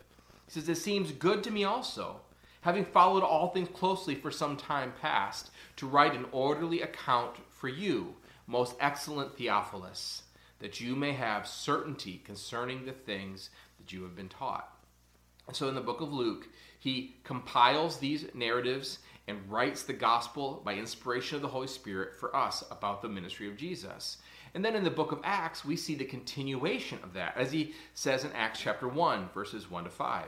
He 0.46 0.52
says, 0.52 0.68
It 0.68 0.76
seems 0.76 1.12
good 1.12 1.42
to 1.44 1.50
me 1.50 1.64
also 1.64 2.20
having 2.64 2.84
followed 2.84 3.22
all 3.22 3.50
things 3.50 3.68
closely 3.74 4.14
for 4.14 4.30
some 4.30 4.56
time 4.56 4.90
past, 5.02 5.50
to 5.76 5.86
write 5.86 6.14
an 6.14 6.24
orderly 6.32 6.80
account 6.80 7.36
for 7.50 7.68
you, 7.68 8.14
most 8.46 8.74
excellent 8.80 9.36
Theophilus, 9.36 10.22
that 10.60 10.80
you 10.80 10.96
may 10.96 11.12
have 11.12 11.46
certainty 11.46 12.22
concerning 12.24 12.86
the 12.86 12.92
things 12.92 13.50
that 13.76 13.92
you 13.92 14.02
have 14.02 14.16
been 14.16 14.30
taught. 14.30 14.78
So 15.52 15.68
in 15.68 15.74
the 15.74 15.82
book 15.82 16.00
of 16.00 16.10
Luke, 16.10 16.48
he 16.78 17.16
compiles 17.22 17.98
these 17.98 18.24
narratives 18.32 19.00
and 19.28 19.40
writes 19.46 19.82
the 19.82 19.92
gospel 19.92 20.62
by 20.64 20.74
inspiration 20.74 21.36
of 21.36 21.42
the 21.42 21.48
Holy 21.48 21.66
Spirit 21.66 22.18
for 22.18 22.34
us 22.34 22.64
about 22.70 23.02
the 23.02 23.10
ministry 23.10 23.46
of 23.46 23.58
Jesus. 23.58 24.16
And 24.54 24.64
then 24.64 24.76
in 24.76 24.84
the 24.84 24.90
book 24.90 25.10
of 25.10 25.20
Acts, 25.24 25.64
we 25.64 25.76
see 25.76 25.96
the 25.96 26.04
continuation 26.04 26.98
of 27.02 27.12
that, 27.14 27.36
as 27.36 27.50
he 27.50 27.74
says 27.94 28.24
in 28.24 28.32
Acts 28.32 28.60
chapter 28.60 28.86
1, 28.86 29.30
verses 29.34 29.68
1 29.68 29.84
to 29.84 29.90
5. 29.90 30.26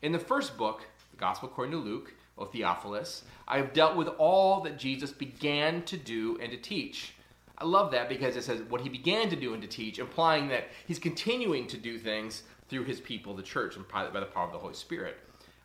In 0.00 0.12
the 0.12 0.18
first 0.18 0.56
book, 0.56 0.86
the 1.10 1.18
Gospel 1.18 1.50
according 1.50 1.72
to 1.72 1.78
Luke, 1.78 2.14
O 2.38 2.46
Theophilus, 2.46 3.24
I 3.46 3.58
have 3.58 3.74
dealt 3.74 3.96
with 3.96 4.08
all 4.08 4.62
that 4.62 4.78
Jesus 4.78 5.12
began 5.12 5.82
to 5.82 5.98
do 5.98 6.38
and 6.40 6.50
to 6.50 6.56
teach. 6.56 7.12
I 7.58 7.64
love 7.64 7.90
that 7.90 8.08
because 8.08 8.36
it 8.36 8.44
says 8.44 8.62
what 8.62 8.80
he 8.80 8.88
began 8.88 9.28
to 9.28 9.36
do 9.36 9.52
and 9.52 9.60
to 9.60 9.68
teach, 9.68 9.98
implying 9.98 10.48
that 10.48 10.68
he's 10.86 10.98
continuing 10.98 11.66
to 11.66 11.76
do 11.76 11.98
things 11.98 12.44
through 12.68 12.84
his 12.84 13.00
people, 13.00 13.34
the 13.34 13.42
church, 13.42 13.76
and 13.76 13.86
by 13.88 14.08
the 14.08 14.26
power 14.26 14.46
of 14.46 14.52
the 14.52 14.58
Holy 14.58 14.74
Spirit, 14.74 15.18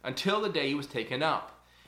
until 0.03 0.41
the 0.41 0.49
day 0.49 0.67
he 0.67 0.75
was 0.75 0.87
taken 0.87 1.23
up 1.23 1.52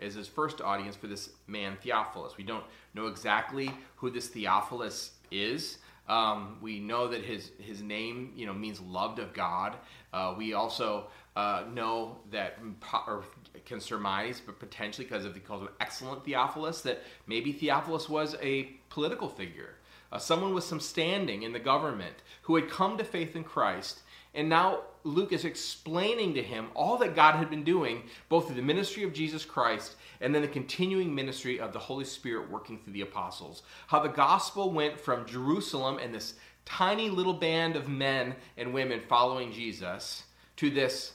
as 0.00 0.14
his 0.14 0.28
first 0.28 0.60
audience 0.60 0.96
for 0.96 1.06
this 1.06 1.30
man 1.46 1.76
Theophilus. 1.82 2.36
We 2.36 2.44
don't 2.44 2.64
know 2.94 3.06
exactly 3.06 3.70
who 3.96 4.10
this 4.10 4.28
Theophilus 4.28 5.12
is. 5.30 5.78
Um, 6.08 6.56
we 6.62 6.78
know 6.80 7.08
that 7.08 7.22
his 7.22 7.50
his 7.58 7.82
name, 7.82 8.32
you 8.34 8.46
know, 8.46 8.54
means 8.54 8.80
loved 8.80 9.18
of 9.18 9.34
God. 9.34 9.76
Uh, 10.12 10.34
we 10.38 10.54
also 10.54 11.08
uh, 11.36 11.64
know 11.72 12.16
that, 12.30 12.58
or 13.06 13.24
can 13.66 13.80
surmise, 13.80 14.40
but 14.44 14.58
potentially 14.58 15.04
because 15.06 15.24
of 15.24 15.34
the 15.34 15.40
calls 15.40 15.62
of 15.62 15.68
excellent 15.80 16.24
Theophilus, 16.24 16.80
that 16.82 17.02
maybe 17.26 17.52
Theophilus 17.52 18.08
was 18.08 18.34
a 18.40 18.64
political 18.88 19.28
figure, 19.28 19.74
uh, 20.10 20.18
someone 20.18 20.54
with 20.54 20.64
some 20.64 20.80
standing 20.80 21.42
in 21.42 21.52
the 21.52 21.58
government 21.58 22.16
who 22.42 22.56
had 22.56 22.70
come 22.70 22.96
to 22.96 23.04
faith 23.04 23.36
in 23.36 23.44
Christ 23.44 24.00
and 24.34 24.48
now 24.48 24.80
Luke 25.04 25.32
is 25.32 25.44
explaining 25.44 26.34
to 26.34 26.42
him 26.42 26.68
all 26.74 26.98
that 26.98 27.14
God 27.14 27.36
had 27.36 27.50
been 27.50 27.64
doing, 27.64 28.02
both 28.28 28.46
through 28.46 28.56
the 28.56 28.62
ministry 28.62 29.02
of 29.02 29.12
Jesus 29.12 29.44
Christ 29.44 29.96
and 30.20 30.34
then 30.34 30.42
the 30.42 30.48
continuing 30.48 31.14
ministry 31.14 31.58
of 31.58 31.72
the 31.72 31.78
Holy 31.78 32.04
Spirit 32.04 32.50
working 32.50 32.78
through 32.78 32.92
the 32.92 33.00
apostles. 33.00 33.62
How 33.86 34.00
the 34.00 34.08
gospel 34.08 34.70
went 34.70 35.00
from 35.00 35.26
Jerusalem 35.26 35.98
and 35.98 36.14
this 36.14 36.34
tiny 36.64 37.08
little 37.08 37.32
band 37.32 37.76
of 37.76 37.88
men 37.88 38.34
and 38.56 38.74
women 38.74 39.00
following 39.00 39.52
Jesus 39.52 40.24
to 40.56 40.70
this 40.70 41.12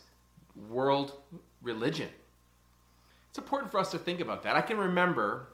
world 0.69 1.13
religion. 1.61 2.09
It's 3.29 3.37
important 3.37 3.71
for 3.71 3.79
us 3.79 3.91
to 3.91 3.97
think 3.97 4.19
about 4.19 4.43
that. 4.43 4.55
I 4.55 4.61
can 4.61 4.77
remember 4.77 5.47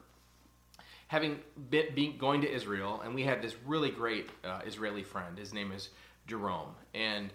having 1.08 1.40
been, 1.70 2.16
going 2.18 2.40
to 2.40 2.50
Israel, 2.50 3.00
and 3.04 3.14
we 3.14 3.24
had 3.24 3.42
this 3.42 3.56
really 3.66 3.90
great 3.90 4.30
uh, 4.44 4.60
Israeli 4.64 5.02
friend. 5.02 5.36
His 5.36 5.52
name 5.52 5.72
is 5.72 5.90
Jerome, 6.30 6.76
and 6.94 7.32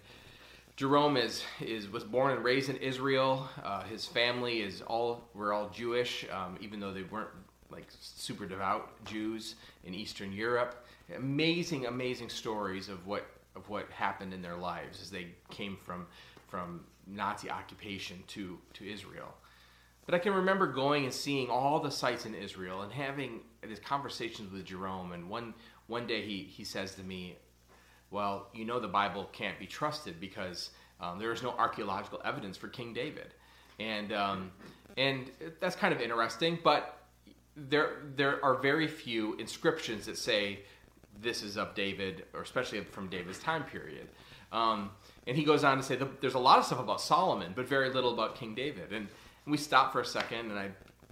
Jerome 0.76 1.18
is, 1.18 1.44
is 1.60 1.90
was 1.92 2.02
born 2.02 2.32
and 2.32 2.42
raised 2.42 2.70
in 2.70 2.76
Israel. 2.76 3.46
Uh, 3.62 3.82
his 3.82 4.06
family 4.06 4.60
is 4.62 4.80
all 4.80 5.28
were 5.34 5.52
all 5.52 5.68
Jewish, 5.68 6.24
um, 6.32 6.56
even 6.62 6.80
though 6.80 6.94
they 6.94 7.02
weren't 7.02 7.28
like 7.70 7.86
super 8.00 8.46
devout 8.46 9.04
Jews 9.04 9.56
in 9.84 9.92
Eastern 9.92 10.32
Europe. 10.32 10.86
Amazing, 11.14 11.84
amazing 11.84 12.30
stories 12.30 12.88
of 12.88 13.06
what 13.06 13.26
of 13.54 13.68
what 13.68 13.90
happened 13.90 14.32
in 14.32 14.40
their 14.40 14.56
lives 14.56 15.02
as 15.02 15.10
they 15.10 15.28
came 15.50 15.76
from 15.76 16.06
from 16.48 16.80
Nazi 17.06 17.50
occupation 17.50 18.24
to 18.28 18.58
to 18.74 18.90
Israel. 18.90 19.34
But 20.06 20.14
I 20.14 20.18
can 20.20 20.32
remember 20.32 20.66
going 20.68 21.04
and 21.04 21.12
seeing 21.12 21.50
all 21.50 21.80
the 21.80 21.90
sites 21.90 22.24
in 22.24 22.34
Israel 22.34 22.80
and 22.80 22.92
having 22.92 23.40
these 23.68 23.80
conversations 23.80 24.50
with 24.52 24.64
Jerome. 24.64 25.12
And 25.12 25.28
one 25.28 25.52
one 25.86 26.06
day 26.06 26.22
he 26.22 26.44
he 26.44 26.64
says 26.64 26.94
to 26.94 27.02
me, 27.02 27.36
well, 28.10 28.48
you 28.54 28.64
know 28.64 28.80
the 28.80 28.88
Bible 28.88 29.28
can't 29.32 29.58
be 29.58 29.66
trusted 29.66 30.20
because 30.20 30.70
um, 31.00 31.18
there 31.18 31.32
is 31.32 31.42
no 31.42 31.50
archaeological 31.50 32.20
evidence 32.24 32.56
for 32.56 32.68
King 32.68 32.92
David, 32.92 33.34
and 33.78 34.12
um, 34.12 34.52
and 34.96 35.30
that's 35.60 35.76
kind 35.76 35.92
of 35.92 36.00
interesting. 36.00 36.58
But 36.62 36.98
there 37.56 38.02
there 38.14 38.44
are 38.44 38.54
very 38.54 38.88
few 38.88 39.34
inscriptions 39.36 40.06
that 40.06 40.18
say 40.18 40.60
this 41.20 41.42
is 41.42 41.56
of 41.56 41.74
David, 41.74 42.24
or 42.34 42.42
especially 42.42 42.82
from 42.84 43.08
David's 43.08 43.38
time 43.38 43.64
period. 43.64 44.08
Um, 44.52 44.90
and 45.26 45.36
he 45.36 45.44
goes 45.44 45.64
on 45.64 45.76
to 45.76 45.82
say 45.82 45.98
there's 46.20 46.34
a 46.34 46.38
lot 46.38 46.58
of 46.58 46.64
stuff 46.64 46.78
about 46.78 47.00
Solomon, 47.00 47.52
but 47.54 47.66
very 47.66 47.90
little 47.90 48.12
about 48.12 48.36
King 48.36 48.54
David. 48.54 48.92
And, 48.92 49.08
and 49.44 49.52
we 49.52 49.56
stop 49.56 49.92
for 49.92 50.00
a 50.00 50.04
second, 50.04 50.50
and 50.50 50.58
I 50.58 50.70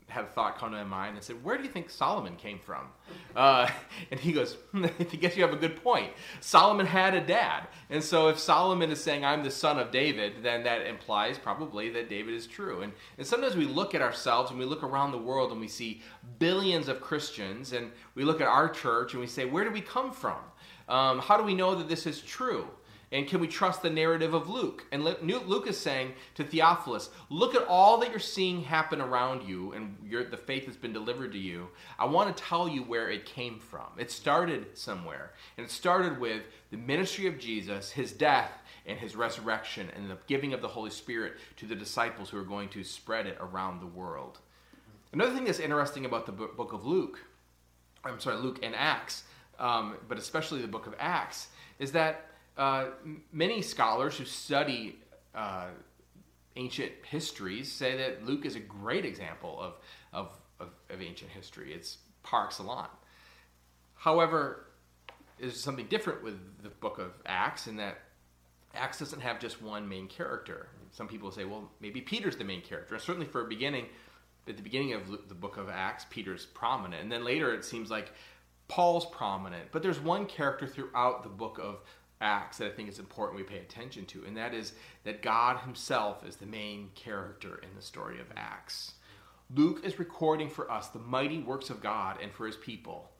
had 0.08 0.24
a 0.24 0.28
thought 0.28 0.58
come 0.58 0.70
to 0.70 0.76
my 0.76 0.84
mind 0.84 1.16
and 1.16 1.24
said, 1.24 1.42
Where 1.42 1.56
do 1.56 1.62
you 1.62 1.68
think 1.68 1.90
Solomon 1.90 2.36
came 2.36 2.58
from? 2.58 2.86
Uh, 3.34 3.68
and 4.10 4.20
he 4.20 4.32
goes, 4.32 4.54
hmm, 4.70 4.84
I 5.00 5.16
guess 5.16 5.36
you 5.36 5.42
have 5.42 5.52
a 5.52 5.58
good 5.58 5.82
point. 5.82 6.12
Solomon 6.40 6.86
had 6.86 7.14
a 7.14 7.20
dad. 7.20 7.68
And 7.90 8.02
so 8.02 8.28
if 8.28 8.38
Solomon 8.38 8.90
is 8.90 9.02
saying, 9.02 9.24
I'm 9.24 9.42
the 9.42 9.50
son 9.50 9.78
of 9.78 9.90
David, 9.90 10.42
then 10.42 10.62
that 10.64 10.86
implies 10.86 11.38
probably 11.38 11.90
that 11.90 12.08
David 12.08 12.34
is 12.34 12.46
true. 12.46 12.82
And, 12.82 12.92
and 13.18 13.26
sometimes 13.26 13.56
we 13.56 13.64
look 13.64 13.94
at 13.94 14.02
ourselves 14.02 14.50
and 14.50 14.58
we 14.58 14.66
look 14.66 14.82
around 14.82 15.12
the 15.12 15.18
world 15.18 15.52
and 15.52 15.60
we 15.60 15.68
see 15.68 16.02
billions 16.38 16.88
of 16.88 17.00
Christians 17.00 17.72
and 17.72 17.90
we 18.14 18.24
look 18.24 18.40
at 18.40 18.46
our 18.46 18.68
church 18.68 19.12
and 19.12 19.20
we 19.20 19.26
say, 19.26 19.46
Where 19.46 19.64
do 19.64 19.70
we 19.70 19.80
come 19.80 20.12
from? 20.12 20.38
Um, 20.88 21.18
how 21.18 21.38
do 21.38 21.44
we 21.44 21.54
know 21.54 21.74
that 21.74 21.88
this 21.88 22.06
is 22.06 22.20
true? 22.20 22.68
And 23.14 23.28
can 23.28 23.38
we 23.38 23.46
trust 23.46 23.80
the 23.80 23.90
narrative 23.90 24.34
of 24.34 24.48
Luke? 24.48 24.84
And 24.90 25.04
Luke 25.04 25.68
is 25.68 25.78
saying 25.78 26.14
to 26.34 26.42
Theophilus, 26.42 27.10
look 27.30 27.54
at 27.54 27.64
all 27.68 27.98
that 27.98 28.10
you're 28.10 28.18
seeing 28.18 28.64
happen 28.64 29.00
around 29.00 29.48
you 29.48 29.70
and 29.70 29.96
the 30.10 30.36
faith 30.36 30.66
that's 30.66 30.76
been 30.76 30.92
delivered 30.92 31.30
to 31.30 31.38
you. 31.38 31.68
I 31.96 32.06
want 32.06 32.36
to 32.36 32.42
tell 32.42 32.68
you 32.68 32.82
where 32.82 33.08
it 33.08 33.24
came 33.24 33.60
from. 33.60 33.86
It 33.98 34.10
started 34.10 34.76
somewhere. 34.76 35.32
And 35.56 35.64
it 35.64 35.70
started 35.70 36.18
with 36.18 36.42
the 36.72 36.76
ministry 36.76 37.28
of 37.28 37.38
Jesus, 37.38 37.92
his 37.92 38.10
death, 38.10 38.50
and 38.84 38.98
his 38.98 39.14
resurrection, 39.14 39.90
and 39.94 40.10
the 40.10 40.18
giving 40.26 40.52
of 40.52 40.60
the 40.60 40.66
Holy 40.66 40.90
Spirit 40.90 41.34
to 41.58 41.66
the 41.66 41.76
disciples 41.76 42.30
who 42.30 42.38
are 42.38 42.44
going 42.44 42.68
to 42.70 42.82
spread 42.82 43.28
it 43.28 43.38
around 43.40 43.80
the 43.80 43.86
world. 43.86 44.40
Another 45.12 45.32
thing 45.32 45.44
that's 45.44 45.60
interesting 45.60 46.04
about 46.04 46.26
the 46.26 46.32
book 46.32 46.72
of 46.72 46.84
Luke, 46.84 47.20
I'm 48.04 48.18
sorry, 48.18 48.38
Luke 48.38 48.58
and 48.64 48.74
Acts, 48.74 49.22
um, 49.60 49.98
but 50.08 50.18
especially 50.18 50.60
the 50.62 50.66
book 50.66 50.88
of 50.88 50.96
Acts, 50.98 51.46
is 51.78 51.92
that 51.92 52.32
uh, 52.56 52.86
many 53.32 53.62
scholars 53.62 54.16
who 54.16 54.24
study 54.24 54.98
uh, 55.34 55.66
ancient 56.56 56.92
histories 57.08 57.70
say 57.70 57.96
that 57.96 58.24
Luke 58.24 58.46
is 58.46 58.56
a 58.56 58.60
great 58.60 59.04
example 59.04 59.58
of, 59.60 59.74
of, 60.12 60.30
of, 60.60 60.68
of 60.90 61.02
ancient 61.02 61.30
history. 61.30 61.72
It's 61.72 61.98
par 62.22 62.46
excellence. 62.46 62.88
However, 63.96 64.66
there's 65.38 65.60
something 65.60 65.86
different 65.86 66.22
with 66.22 66.38
the 66.62 66.68
book 66.68 66.98
of 66.98 67.12
Acts 67.26 67.66
in 67.66 67.76
that 67.76 67.98
Acts 68.74 68.98
doesn't 68.98 69.20
have 69.20 69.38
just 69.40 69.62
one 69.62 69.88
main 69.88 70.08
character. 70.08 70.68
Some 70.92 71.08
people 71.08 71.30
say, 71.30 71.44
well, 71.44 71.70
maybe 71.80 72.00
Peter's 72.00 72.36
the 72.36 72.44
main 72.44 72.60
character. 72.60 72.94
And 72.94 73.02
certainly 73.02 73.26
for 73.26 73.44
a 73.44 73.48
beginning, 73.48 73.86
at 74.48 74.56
the 74.56 74.62
beginning 74.62 74.94
of 74.94 75.28
the 75.28 75.34
book 75.34 75.56
of 75.56 75.68
Acts, 75.68 76.06
Peter's 76.10 76.46
prominent. 76.46 77.02
And 77.02 77.10
then 77.10 77.24
later 77.24 77.54
it 77.54 77.64
seems 77.64 77.90
like 77.90 78.12
Paul's 78.68 79.06
prominent. 79.06 79.70
But 79.72 79.82
there's 79.82 80.00
one 80.00 80.26
character 80.26 80.66
throughout 80.66 81.22
the 81.22 81.28
book 81.28 81.58
of 81.62 81.80
Acts 82.24 82.58
that 82.58 82.66
I 82.66 82.70
think 82.70 82.88
is 82.88 82.98
important 82.98 83.38
we 83.38 83.44
pay 83.44 83.58
attention 83.58 84.06
to, 84.06 84.24
and 84.24 84.36
that 84.36 84.54
is 84.54 84.72
that 85.04 85.22
God 85.22 85.58
Himself 85.58 86.26
is 86.26 86.36
the 86.36 86.46
main 86.46 86.90
character 86.94 87.60
in 87.62 87.68
the 87.76 87.82
story 87.82 88.18
of 88.20 88.26
Acts. 88.36 88.94
Luke 89.54 89.82
is 89.84 89.98
recording 89.98 90.48
for 90.48 90.70
us 90.70 90.88
the 90.88 90.98
mighty 90.98 91.38
works 91.38 91.70
of 91.70 91.82
God 91.82 92.18
and 92.22 92.32
for 92.32 92.46
His 92.46 92.56
people. 92.56 93.10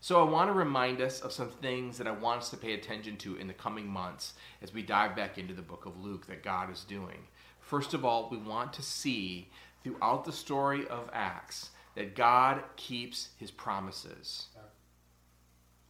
So 0.00 0.20
I 0.20 0.30
want 0.30 0.48
to 0.50 0.54
remind 0.54 1.00
us 1.00 1.20
of 1.20 1.32
some 1.32 1.48
things 1.48 1.98
that 1.98 2.06
I 2.06 2.12
want 2.12 2.42
us 2.42 2.50
to 2.50 2.56
pay 2.56 2.74
attention 2.74 3.16
to 3.18 3.36
in 3.36 3.48
the 3.48 3.54
coming 3.54 3.88
months 3.88 4.34
as 4.62 4.72
we 4.72 4.82
dive 4.82 5.16
back 5.16 5.36
into 5.38 5.54
the 5.54 5.62
book 5.62 5.86
of 5.86 5.98
Luke 5.98 6.26
that 6.26 6.44
God 6.44 6.70
is 6.70 6.84
doing. 6.84 7.26
First 7.58 7.94
of 7.94 8.04
all, 8.04 8.28
we 8.30 8.36
want 8.36 8.72
to 8.74 8.82
see 8.82 9.48
throughout 9.82 10.24
the 10.24 10.32
story 10.32 10.86
of 10.88 11.10
Acts 11.12 11.70
that 11.94 12.14
God 12.14 12.62
keeps 12.76 13.30
his 13.38 13.50
promises. 13.50 14.48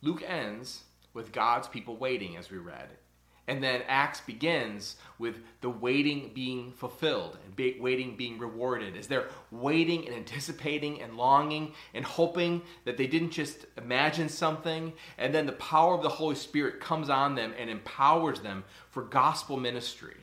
Luke 0.02 0.22
ends 0.26 0.84
with 1.14 1.32
God's 1.32 1.68
people 1.68 1.96
waiting, 1.96 2.36
as 2.36 2.50
we 2.50 2.58
read. 2.58 2.88
And 3.46 3.62
then 3.62 3.82
Acts 3.88 4.20
begins 4.22 4.96
with 5.18 5.36
the 5.60 5.68
waiting 5.68 6.30
being 6.34 6.72
fulfilled 6.72 7.36
and 7.44 7.80
waiting 7.80 8.16
being 8.16 8.38
rewarded. 8.38 8.96
As 8.96 9.06
they're 9.06 9.28
waiting 9.50 10.06
and 10.06 10.16
anticipating 10.16 11.02
and 11.02 11.16
longing 11.16 11.74
and 11.92 12.06
hoping 12.06 12.62
that 12.86 12.96
they 12.96 13.06
didn't 13.06 13.32
just 13.32 13.66
imagine 13.76 14.30
something, 14.30 14.94
and 15.18 15.34
then 15.34 15.44
the 15.44 15.52
power 15.52 15.94
of 15.94 16.02
the 16.02 16.08
Holy 16.08 16.36
Spirit 16.36 16.80
comes 16.80 17.10
on 17.10 17.34
them 17.34 17.52
and 17.58 17.68
empowers 17.68 18.40
them 18.40 18.64
for 18.90 19.02
gospel 19.02 19.58
ministry. 19.58 20.16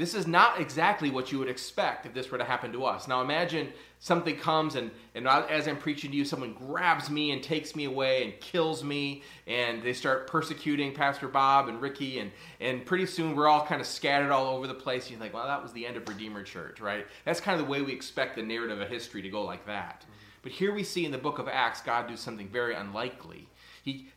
This 0.00 0.14
is 0.14 0.26
not 0.26 0.58
exactly 0.58 1.10
what 1.10 1.30
you 1.30 1.38
would 1.40 1.48
expect 1.50 2.06
if 2.06 2.14
this 2.14 2.30
were 2.30 2.38
to 2.38 2.44
happen 2.44 2.72
to 2.72 2.86
us. 2.86 3.06
Now 3.06 3.20
imagine 3.20 3.68
something 3.98 4.34
comes 4.34 4.74
and, 4.74 4.90
and 5.14 5.28
as 5.28 5.68
I'm 5.68 5.76
preaching 5.76 6.10
to 6.12 6.16
you, 6.16 6.24
someone 6.24 6.54
grabs 6.54 7.10
me 7.10 7.32
and 7.32 7.42
takes 7.42 7.76
me 7.76 7.84
away 7.84 8.24
and 8.24 8.40
kills 8.40 8.82
me, 8.82 9.22
and 9.46 9.82
they 9.82 9.92
start 9.92 10.26
persecuting 10.26 10.94
Pastor 10.94 11.28
Bob 11.28 11.68
and 11.68 11.82
Ricky, 11.82 12.18
and, 12.18 12.30
and 12.60 12.86
pretty 12.86 13.04
soon 13.04 13.36
we're 13.36 13.46
all 13.46 13.66
kind 13.66 13.78
of 13.78 13.86
scattered 13.86 14.30
all 14.30 14.56
over 14.56 14.66
the 14.66 14.72
place. 14.72 15.10
You're 15.10 15.20
like, 15.20 15.34
well, 15.34 15.46
that 15.46 15.62
was 15.62 15.70
the 15.74 15.86
end 15.86 15.98
of 15.98 16.08
Redeemer 16.08 16.44
Church, 16.44 16.80
right? 16.80 17.06
That's 17.26 17.38
kind 17.38 17.60
of 17.60 17.66
the 17.66 17.70
way 17.70 17.82
we 17.82 17.92
expect 17.92 18.36
the 18.36 18.42
narrative 18.42 18.80
of 18.80 18.88
history 18.88 19.20
to 19.20 19.28
go 19.28 19.44
like 19.44 19.66
that. 19.66 20.00
Mm-hmm. 20.00 20.12
But 20.40 20.52
here 20.52 20.72
we 20.72 20.82
see 20.82 21.04
in 21.04 21.12
the 21.12 21.18
book 21.18 21.38
of 21.38 21.46
Acts 21.46 21.82
God 21.82 22.08
do 22.08 22.16
something 22.16 22.48
very 22.48 22.74
unlikely. 22.74 23.48
He, 23.82 24.08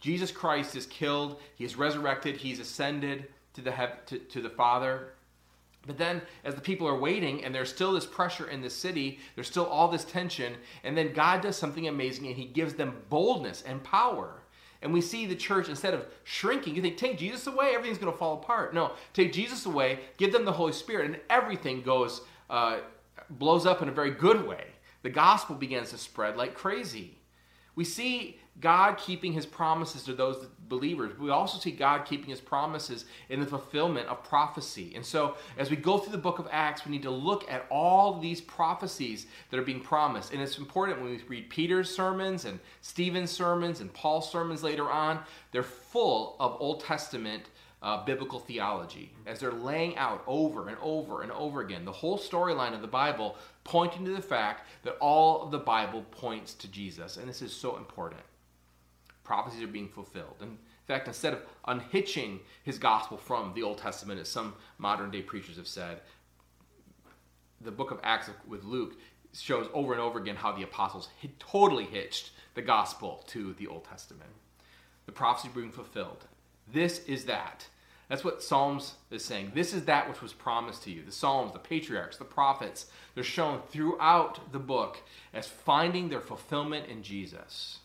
Jesus 0.00 0.32
Christ 0.32 0.74
is 0.74 0.86
killed, 0.86 1.38
he 1.54 1.66
is 1.66 1.76
resurrected, 1.76 2.38
he's 2.38 2.60
ascended 2.60 3.28
to 3.52 3.60
the, 3.60 3.90
to, 4.06 4.18
to 4.20 4.40
the 4.40 4.48
Father. 4.48 5.10
But 5.86 5.96
then, 5.96 6.22
as 6.44 6.54
the 6.54 6.60
people 6.60 6.86
are 6.86 6.98
waiting, 6.98 7.44
and 7.44 7.54
there's 7.54 7.70
still 7.70 7.92
this 7.92 8.04
pressure 8.04 8.48
in 8.48 8.60
the 8.60 8.68
city, 8.70 9.18
there's 9.34 9.46
still 9.46 9.66
all 9.66 9.88
this 9.88 10.04
tension, 10.04 10.54
and 10.84 10.96
then 10.96 11.12
God 11.12 11.40
does 11.40 11.56
something 11.56 11.88
amazing 11.88 12.26
and 12.26 12.36
He 12.36 12.44
gives 12.44 12.74
them 12.74 12.96
boldness 13.08 13.62
and 13.62 13.82
power. 13.82 14.42
And 14.82 14.92
we 14.92 15.00
see 15.00 15.26
the 15.26 15.34
church, 15.34 15.68
instead 15.68 15.94
of 15.94 16.06
shrinking, 16.24 16.76
you 16.76 16.82
think, 16.82 16.96
take 16.96 17.18
Jesus 17.18 17.46
away, 17.46 17.72
everything's 17.74 17.98
going 17.98 18.12
to 18.12 18.18
fall 18.18 18.34
apart. 18.34 18.74
No, 18.74 18.92
take 19.12 19.32
Jesus 19.32 19.66
away, 19.66 20.00
give 20.18 20.32
them 20.32 20.44
the 20.44 20.52
Holy 20.52 20.72
Spirit, 20.72 21.06
and 21.06 21.20
everything 21.30 21.82
goes, 21.82 22.20
uh, 22.48 22.78
blows 23.30 23.66
up 23.66 23.82
in 23.82 23.88
a 23.88 23.92
very 23.92 24.12
good 24.12 24.46
way. 24.46 24.66
The 25.02 25.10
gospel 25.10 25.56
begins 25.56 25.90
to 25.90 25.98
spread 25.98 26.36
like 26.36 26.54
crazy. 26.54 27.18
We 27.74 27.84
see 27.84 28.38
God 28.60 28.98
keeping 28.98 29.32
his 29.32 29.46
promises 29.46 30.02
to 30.04 30.14
those 30.14 30.46
believers. 30.68 31.18
We 31.18 31.30
also 31.30 31.58
see 31.58 31.70
God 31.70 32.04
keeping 32.04 32.30
his 32.30 32.40
promises 32.40 33.04
in 33.28 33.40
the 33.40 33.46
fulfillment 33.46 34.08
of 34.08 34.24
prophecy. 34.24 34.92
And 34.94 35.04
so, 35.04 35.36
as 35.56 35.70
we 35.70 35.76
go 35.76 35.98
through 35.98 36.12
the 36.12 36.18
book 36.18 36.38
of 36.38 36.48
Acts, 36.50 36.84
we 36.84 36.92
need 36.92 37.02
to 37.02 37.10
look 37.10 37.50
at 37.50 37.66
all 37.70 38.18
these 38.18 38.40
prophecies 38.40 39.26
that 39.50 39.58
are 39.58 39.64
being 39.64 39.80
promised. 39.80 40.32
And 40.32 40.42
it's 40.42 40.58
important 40.58 41.00
when 41.00 41.10
we 41.10 41.22
read 41.28 41.50
Peter's 41.50 41.94
sermons 41.94 42.44
and 42.44 42.58
Stephen's 42.80 43.30
sermons 43.30 43.80
and 43.80 43.92
Paul's 43.92 44.30
sermons 44.30 44.62
later 44.62 44.90
on, 44.90 45.20
they're 45.52 45.62
full 45.62 46.36
of 46.40 46.56
Old 46.60 46.80
Testament 46.80 47.44
uh, 47.80 48.04
biblical 48.04 48.40
theology 48.40 49.12
as 49.24 49.38
they're 49.38 49.52
laying 49.52 49.96
out 49.96 50.24
over 50.26 50.68
and 50.68 50.76
over 50.82 51.22
and 51.22 51.30
over 51.30 51.60
again 51.60 51.84
the 51.84 51.92
whole 51.92 52.18
storyline 52.18 52.74
of 52.74 52.80
the 52.80 52.88
Bible, 52.88 53.36
pointing 53.62 54.04
to 54.04 54.10
the 54.10 54.20
fact 54.20 54.66
that 54.82 54.96
all 55.00 55.42
of 55.42 55.52
the 55.52 55.58
Bible 55.58 56.04
points 56.10 56.54
to 56.54 56.68
Jesus. 56.68 57.18
And 57.18 57.28
this 57.28 57.40
is 57.40 57.52
so 57.52 57.76
important 57.76 58.20
prophecies 59.28 59.62
are 59.62 59.68
being 59.68 59.88
fulfilled. 59.88 60.36
And 60.40 60.52
in 60.52 60.56
fact, 60.86 61.06
instead 61.06 61.34
of 61.34 61.42
unhitching 61.66 62.40
his 62.64 62.78
gospel 62.78 63.18
from 63.18 63.52
the 63.54 63.62
Old 63.62 63.76
Testament, 63.76 64.18
as 64.18 64.28
some 64.28 64.54
modern 64.78 65.10
day 65.10 65.20
preachers 65.20 65.56
have 65.56 65.68
said, 65.68 66.00
the 67.60 67.70
book 67.70 67.90
of 67.90 68.00
Acts 68.02 68.30
with 68.48 68.64
Luke 68.64 68.94
shows 69.34 69.68
over 69.74 69.92
and 69.92 70.00
over 70.00 70.18
again 70.18 70.36
how 70.36 70.52
the 70.52 70.62
apostles 70.62 71.10
totally 71.38 71.84
hitched 71.84 72.30
the 72.54 72.62
gospel 72.62 73.22
to 73.26 73.52
the 73.58 73.66
Old 73.66 73.84
Testament. 73.84 74.30
The 75.04 75.12
prophecy 75.12 75.50
being 75.54 75.70
fulfilled. 75.70 76.24
This 76.72 77.04
is 77.04 77.26
that. 77.26 77.66
That's 78.08 78.24
what 78.24 78.42
Psalms 78.42 78.94
is 79.10 79.22
saying. 79.22 79.52
This 79.54 79.74
is 79.74 79.84
that 79.84 80.08
which 80.08 80.22
was 80.22 80.32
promised 80.32 80.84
to 80.84 80.90
you. 80.90 81.04
The 81.04 81.12
Psalms, 81.12 81.52
the 81.52 81.58
patriarchs, 81.58 82.16
the 82.16 82.24
prophets, 82.24 82.86
they're 83.14 83.22
shown 83.22 83.60
throughout 83.68 84.52
the 84.52 84.58
book 84.58 85.02
as 85.34 85.46
finding 85.46 86.08
their 86.08 86.22
fulfillment 86.22 86.86
in 86.86 87.02
Jesus. 87.02 87.80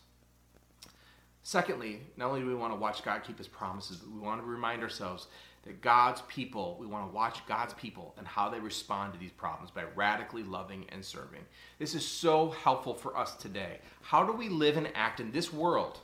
Secondly, 1.46 2.00
not 2.16 2.28
only 2.28 2.40
do 2.40 2.46
we 2.46 2.54
want 2.54 2.72
to 2.72 2.78
watch 2.78 3.04
God 3.04 3.22
keep 3.22 3.36
his 3.36 3.48
promises, 3.48 3.98
but 3.98 4.10
we 4.10 4.18
want 4.18 4.40
to 4.40 4.46
remind 4.46 4.82
ourselves 4.82 5.28
that 5.64 5.82
God's 5.82 6.22
people, 6.22 6.78
we 6.80 6.86
want 6.86 7.06
to 7.06 7.14
watch 7.14 7.46
God's 7.46 7.74
people 7.74 8.14
and 8.16 8.26
how 8.26 8.48
they 8.48 8.58
respond 8.58 9.12
to 9.12 9.18
these 9.18 9.30
problems 9.30 9.70
by 9.70 9.84
radically 9.94 10.42
loving 10.42 10.86
and 10.88 11.04
serving. 11.04 11.42
This 11.78 11.94
is 11.94 12.06
so 12.06 12.48
helpful 12.48 12.94
for 12.94 13.14
us 13.14 13.34
today. 13.36 13.80
How 14.00 14.24
do 14.24 14.32
we 14.32 14.48
live 14.48 14.78
and 14.78 14.88
act 14.94 15.20
in 15.20 15.32
this 15.32 15.52
world 15.52 16.00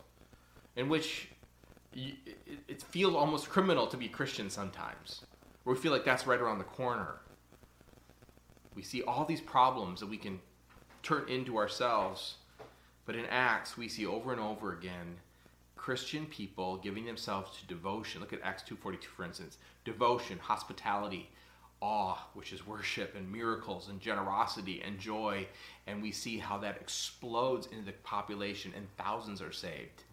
in 0.76 0.90
which 0.90 1.28
it 1.94 2.82
feels 2.82 3.14
almost 3.14 3.48
criminal 3.48 3.86
to 3.86 3.96
be 3.96 4.08
Christian 4.08 4.50
sometimes, 4.50 5.24
where 5.64 5.74
we 5.74 5.80
feel 5.80 5.90
like 5.90 6.04
that's 6.04 6.26
right 6.26 6.40
around 6.40 6.58
the 6.58 6.64
corner? 6.64 7.16
We 8.74 8.82
see 8.82 9.02
all 9.02 9.24
these 9.24 9.40
problems 9.40 10.00
that 10.00 10.06
we 10.06 10.18
can 10.18 10.38
turn 11.02 11.30
into 11.30 11.56
ourselves, 11.56 12.34
but 13.06 13.16
in 13.16 13.24
Acts, 13.24 13.78
we 13.78 13.88
see 13.88 14.04
over 14.04 14.32
and 14.32 14.40
over 14.40 14.74
again 14.74 15.16
Christian 15.80 16.26
people 16.26 16.76
giving 16.76 17.06
themselves 17.06 17.58
to 17.58 17.66
devotion. 17.66 18.20
Look 18.20 18.34
at 18.34 18.42
Acts 18.42 18.62
2:42 18.64 19.08
for 19.08 19.24
instance. 19.24 19.56
Devotion, 19.84 20.38
hospitality, 20.38 21.30
awe, 21.80 22.18
which 22.34 22.52
is 22.52 22.66
worship 22.66 23.14
and 23.16 23.32
miracles 23.32 23.88
and 23.88 23.98
generosity 23.98 24.82
and 24.82 24.98
joy, 24.98 25.48
and 25.86 26.02
we 26.02 26.12
see 26.12 26.36
how 26.36 26.58
that 26.58 26.76
explodes 26.76 27.66
into 27.68 27.86
the 27.86 27.92
population 28.02 28.74
and 28.76 28.94
thousands 28.98 29.40
are 29.40 29.52
saved. 29.52 30.04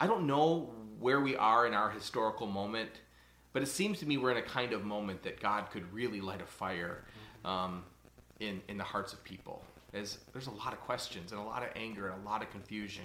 I 0.00 0.06
don't 0.06 0.26
know 0.26 0.72
where 0.98 1.20
we 1.20 1.36
are 1.36 1.66
in 1.66 1.74
our 1.74 1.90
historical 1.90 2.46
moment, 2.46 2.90
but 3.52 3.60
it 3.62 3.68
seems 3.68 3.98
to 3.98 4.06
me 4.06 4.16
we're 4.16 4.30
in 4.30 4.38
a 4.38 4.42
kind 4.42 4.72
of 4.72 4.82
moment 4.82 5.22
that 5.24 5.38
God 5.40 5.70
could 5.70 5.92
really 5.92 6.22
light 6.22 6.40
a 6.40 6.46
fire 6.46 7.04
um, 7.44 7.84
in 8.40 8.62
in 8.66 8.78
the 8.78 8.84
hearts 8.84 9.12
of 9.12 9.22
people. 9.24 9.62
As 9.92 10.20
there's 10.32 10.46
a 10.46 10.52
lot 10.52 10.72
of 10.72 10.80
questions 10.80 11.32
and 11.32 11.40
a 11.40 11.44
lot 11.44 11.62
of 11.62 11.68
anger 11.76 12.08
and 12.08 12.22
a 12.22 12.24
lot 12.24 12.40
of 12.40 12.50
confusion. 12.50 13.04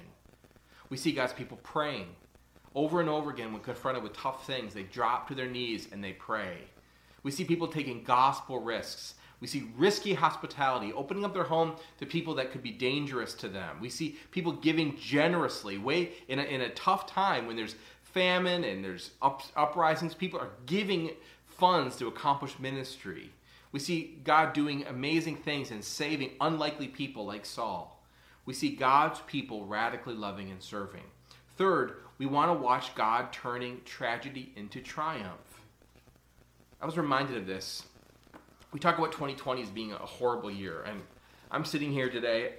We 0.90 0.98
see 0.98 1.12
God's 1.12 1.34
people 1.34 1.58
praying. 1.64 2.08
Over 2.76 3.00
and 3.00 3.10
over 3.10 3.32
again, 3.32 3.54
when 3.54 3.62
confronted 3.62 4.04
with 4.04 4.14
tough 4.14 4.46
things, 4.46 4.74
they 4.74 4.84
drop 4.84 5.28
to 5.28 5.36
their 5.36 5.48
knees 5.50 5.88
and 5.92 6.04
they 6.04 6.14
pray. 6.14 6.58
We 7.24 7.32
see 7.32 7.44
people 7.44 7.68
taking 7.68 8.04
gospel 8.04 8.60
risks. 8.60 9.16
We 9.40 9.48
see 9.48 9.70
risky 9.76 10.14
hospitality, 10.14 10.94
opening 10.94 11.26
up 11.26 11.34
their 11.34 11.44
home 11.44 11.76
to 12.00 12.06
people 12.06 12.36
that 12.36 12.52
could 12.52 12.64
be 12.64 12.72
dangerous 12.72 13.34
to 13.36 13.50
them. 13.50 13.78
We 13.80 13.90
see 13.90 14.18
people 14.32 14.52
giving 14.52 14.98
generously, 14.98 15.78
way 15.78 16.14
in 16.28 16.40
a, 16.40 16.44
in 16.44 16.62
a 16.62 16.70
tough 16.70 17.08
time 17.08 17.46
when 17.46 17.56
there's 17.56 17.76
famine 18.02 18.64
and 18.64 18.84
there's 18.84 19.12
up, 19.22 19.44
uprisings. 19.56 20.16
People 20.16 20.40
are 20.40 20.52
giving 20.66 21.12
funds 21.46 21.98
to 21.98 22.08
accomplish 22.08 22.58
ministry. 22.60 23.32
We 23.72 23.80
see 23.80 24.18
God 24.24 24.54
doing 24.54 24.86
amazing 24.88 25.38
things 25.38 25.72
and 25.72 25.84
saving 25.84 26.32
unlikely 26.42 26.88
people 26.88 27.26
like 27.26 27.46
Saul 27.46 27.97
we 28.48 28.54
see 28.54 28.70
God's 28.70 29.20
people 29.28 29.66
radically 29.66 30.16
loving 30.16 30.50
and 30.50 30.64
serving. 30.64 31.04
Third, 31.58 31.98
we 32.18 32.26
want 32.26 32.50
to 32.50 32.54
watch 32.54 32.96
God 32.96 33.32
turning 33.34 33.82
tragedy 33.84 34.54
into 34.56 34.80
triumph. 34.80 35.62
I 36.82 36.86
was 36.86 36.98
reminded 36.98 37.38
of 37.38 37.46
this. 37.46 37.84
We 38.72 38.80
talk 38.80 38.98
about 38.98 39.12
2020 39.12 39.62
as 39.62 39.70
being 39.70 39.92
a 39.92 39.98
horrible 39.98 40.50
year, 40.50 40.84
and 40.84 41.02
I'm 41.52 41.66
sitting 41.66 41.92
here 41.92 42.10
today. 42.10 42.54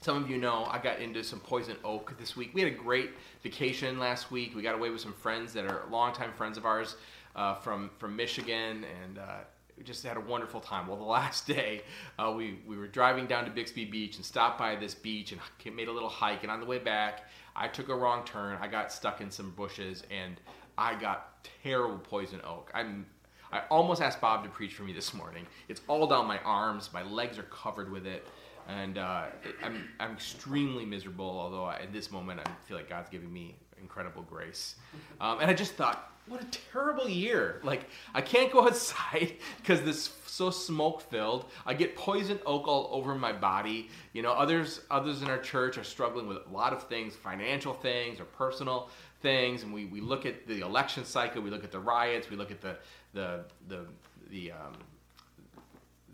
Some 0.00 0.22
of 0.22 0.30
you 0.30 0.38
know 0.38 0.66
I 0.70 0.78
got 0.78 1.00
into 1.00 1.24
some 1.24 1.40
poison 1.40 1.76
oak 1.82 2.16
this 2.18 2.36
week. 2.36 2.52
We 2.54 2.60
had 2.60 2.72
a 2.72 2.76
great 2.76 3.10
vacation 3.42 3.98
last 3.98 4.30
week. 4.30 4.54
We 4.54 4.62
got 4.62 4.76
away 4.76 4.90
with 4.90 5.00
some 5.00 5.14
friends 5.14 5.52
that 5.54 5.64
are 5.64 5.82
longtime 5.90 6.34
friends 6.34 6.56
of 6.56 6.64
ours 6.64 6.96
uh, 7.34 7.54
from 7.56 7.90
from 7.98 8.14
Michigan, 8.14 8.84
and 9.02 9.18
uh, 9.18 9.38
we 9.76 9.84
just 9.84 10.04
had 10.04 10.16
a 10.16 10.20
wonderful 10.20 10.60
time. 10.60 10.86
Well, 10.86 10.96
the 10.96 11.04
last 11.04 11.46
day, 11.46 11.82
uh, 12.18 12.32
we, 12.34 12.58
we 12.66 12.76
were 12.76 12.86
driving 12.86 13.26
down 13.26 13.44
to 13.44 13.50
Bixby 13.50 13.84
Beach 13.84 14.16
and 14.16 14.24
stopped 14.24 14.58
by 14.58 14.76
this 14.76 14.94
beach 14.94 15.32
and 15.32 15.40
made 15.76 15.88
a 15.88 15.92
little 15.92 16.08
hike. 16.08 16.42
And 16.42 16.50
on 16.50 16.60
the 16.60 16.66
way 16.66 16.78
back, 16.78 17.24
I 17.54 17.68
took 17.68 17.88
a 17.88 17.94
wrong 17.94 18.24
turn. 18.24 18.58
I 18.60 18.68
got 18.68 18.92
stuck 18.92 19.20
in 19.20 19.30
some 19.30 19.50
bushes 19.50 20.02
and 20.10 20.36
I 20.78 20.94
got 20.94 21.44
terrible 21.62 21.98
poison 21.98 22.40
oak. 22.44 22.70
I'm 22.74 23.06
I 23.52 23.62
almost 23.70 24.02
asked 24.02 24.20
Bob 24.20 24.42
to 24.42 24.50
preach 24.50 24.74
for 24.74 24.82
me 24.82 24.92
this 24.92 25.14
morning. 25.14 25.46
It's 25.68 25.80
all 25.86 26.06
down 26.06 26.26
my 26.26 26.38
arms. 26.40 26.90
My 26.92 27.02
legs 27.02 27.38
are 27.38 27.44
covered 27.44 27.90
with 27.90 28.06
it. 28.06 28.26
And 28.68 28.98
uh, 28.98 29.26
I'm, 29.62 29.88
I'm 30.00 30.12
extremely 30.12 30.84
miserable, 30.84 31.30
although 31.30 31.64
I, 31.64 31.76
at 31.76 31.92
this 31.92 32.10
moment 32.10 32.40
I 32.40 32.50
feel 32.66 32.76
like 32.76 32.88
God's 32.88 33.08
giving 33.08 33.32
me 33.32 33.56
incredible 33.80 34.22
grace. 34.22 34.74
Um, 35.20 35.38
and 35.40 35.48
I 35.48 35.54
just 35.54 35.74
thought, 35.74 36.12
what 36.28 36.42
a 36.42 36.46
terrible 36.72 37.08
year. 37.08 37.60
Like, 37.62 37.88
I 38.14 38.20
can't 38.20 38.52
go 38.52 38.66
outside 38.66 39.34
because 39.58 39.82
this 39.82 40.10
so 40.36 40.50
smoke 40.50 41.00
filled. 41.00 41.46
I 41.64 41.72
get 41.72 41.96
poison 41.96 42.38
oak 42.44 42.68
all 42.68 42.90
over 42.92 43.14
my 43.14 43.32
body. 43.32 43.88
You 44.12 44.22
know, 44.22 44.32
others 44.32 44.82
others 44.90 45.22
in 45.22 45.28
our 45.28 45.38
church 45.38 45.78
are 45.78 45.84
struggling 45.84 46.26
with 46.26 46.38
a 46.46 46.52
lot 46.52 46.72
of 46.72 46.82
things, 46.88 47.14
financial 47.14 47.72
things 47.72 48.20
or 48.20 48.24
personal 48.24 48.90
things. 49.22 49.62
And 49.62 49.72
we, 49.72 49.86
we 49.86 50.00
look 50.00 50.26
at 50.26 50.46
the 50.46 50.60
election 50.60 51.04
cycle, 51.04 51.40
we 51.40 51.50
look 51.50 51.64
at 51.64 51.72
the 51.72 51.80
riots, 51.80 52.28
we 52.28 52.36
look 52.36 52.50
at 52.50 52.60
the 52.60 52.76
the 53.14 53.44
the 53.68 53.86
the 54.30 54.52
um, 54.52 54.74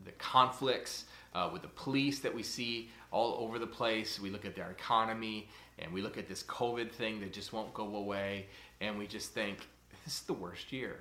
the 0.05 0.13
conflicts 0.13 1.05
uh, 1.35 1.51
with 1.53 1.63
the 1.63 1.69
police 1.69 2.21
that 2.21 2.33
we 2.33 2.45
see 2.45 2.91
all 3.11 3.45
over 3.45 3.59
the 3.59 3.67
place. 3.67 4.21
We 4.21 4.31
look 4.31 4.45
at 4.45 4.55
their 4.55 4.71
economy 4.71 5.49
and 5.81 5.93
we 5.93 6.01
look 6.01 6.17
at 6.17 6.29
this 6.29 6.45
COVID 6.45 6.93
thing 6.93 7.19
that 7.21 7.33
just 7.33 7.53
won't 7.53 7.75
go 7.75 7.97
away, 7.97 8.47
and 8.81 8.99
we 8.99 9.09
just 9.09 9.33
think 9.33 9.67
this 10.05 10.15
is 10.15 10.23
the 10.23 10.33
worst 10.33 10.73
year. 10.73 10.97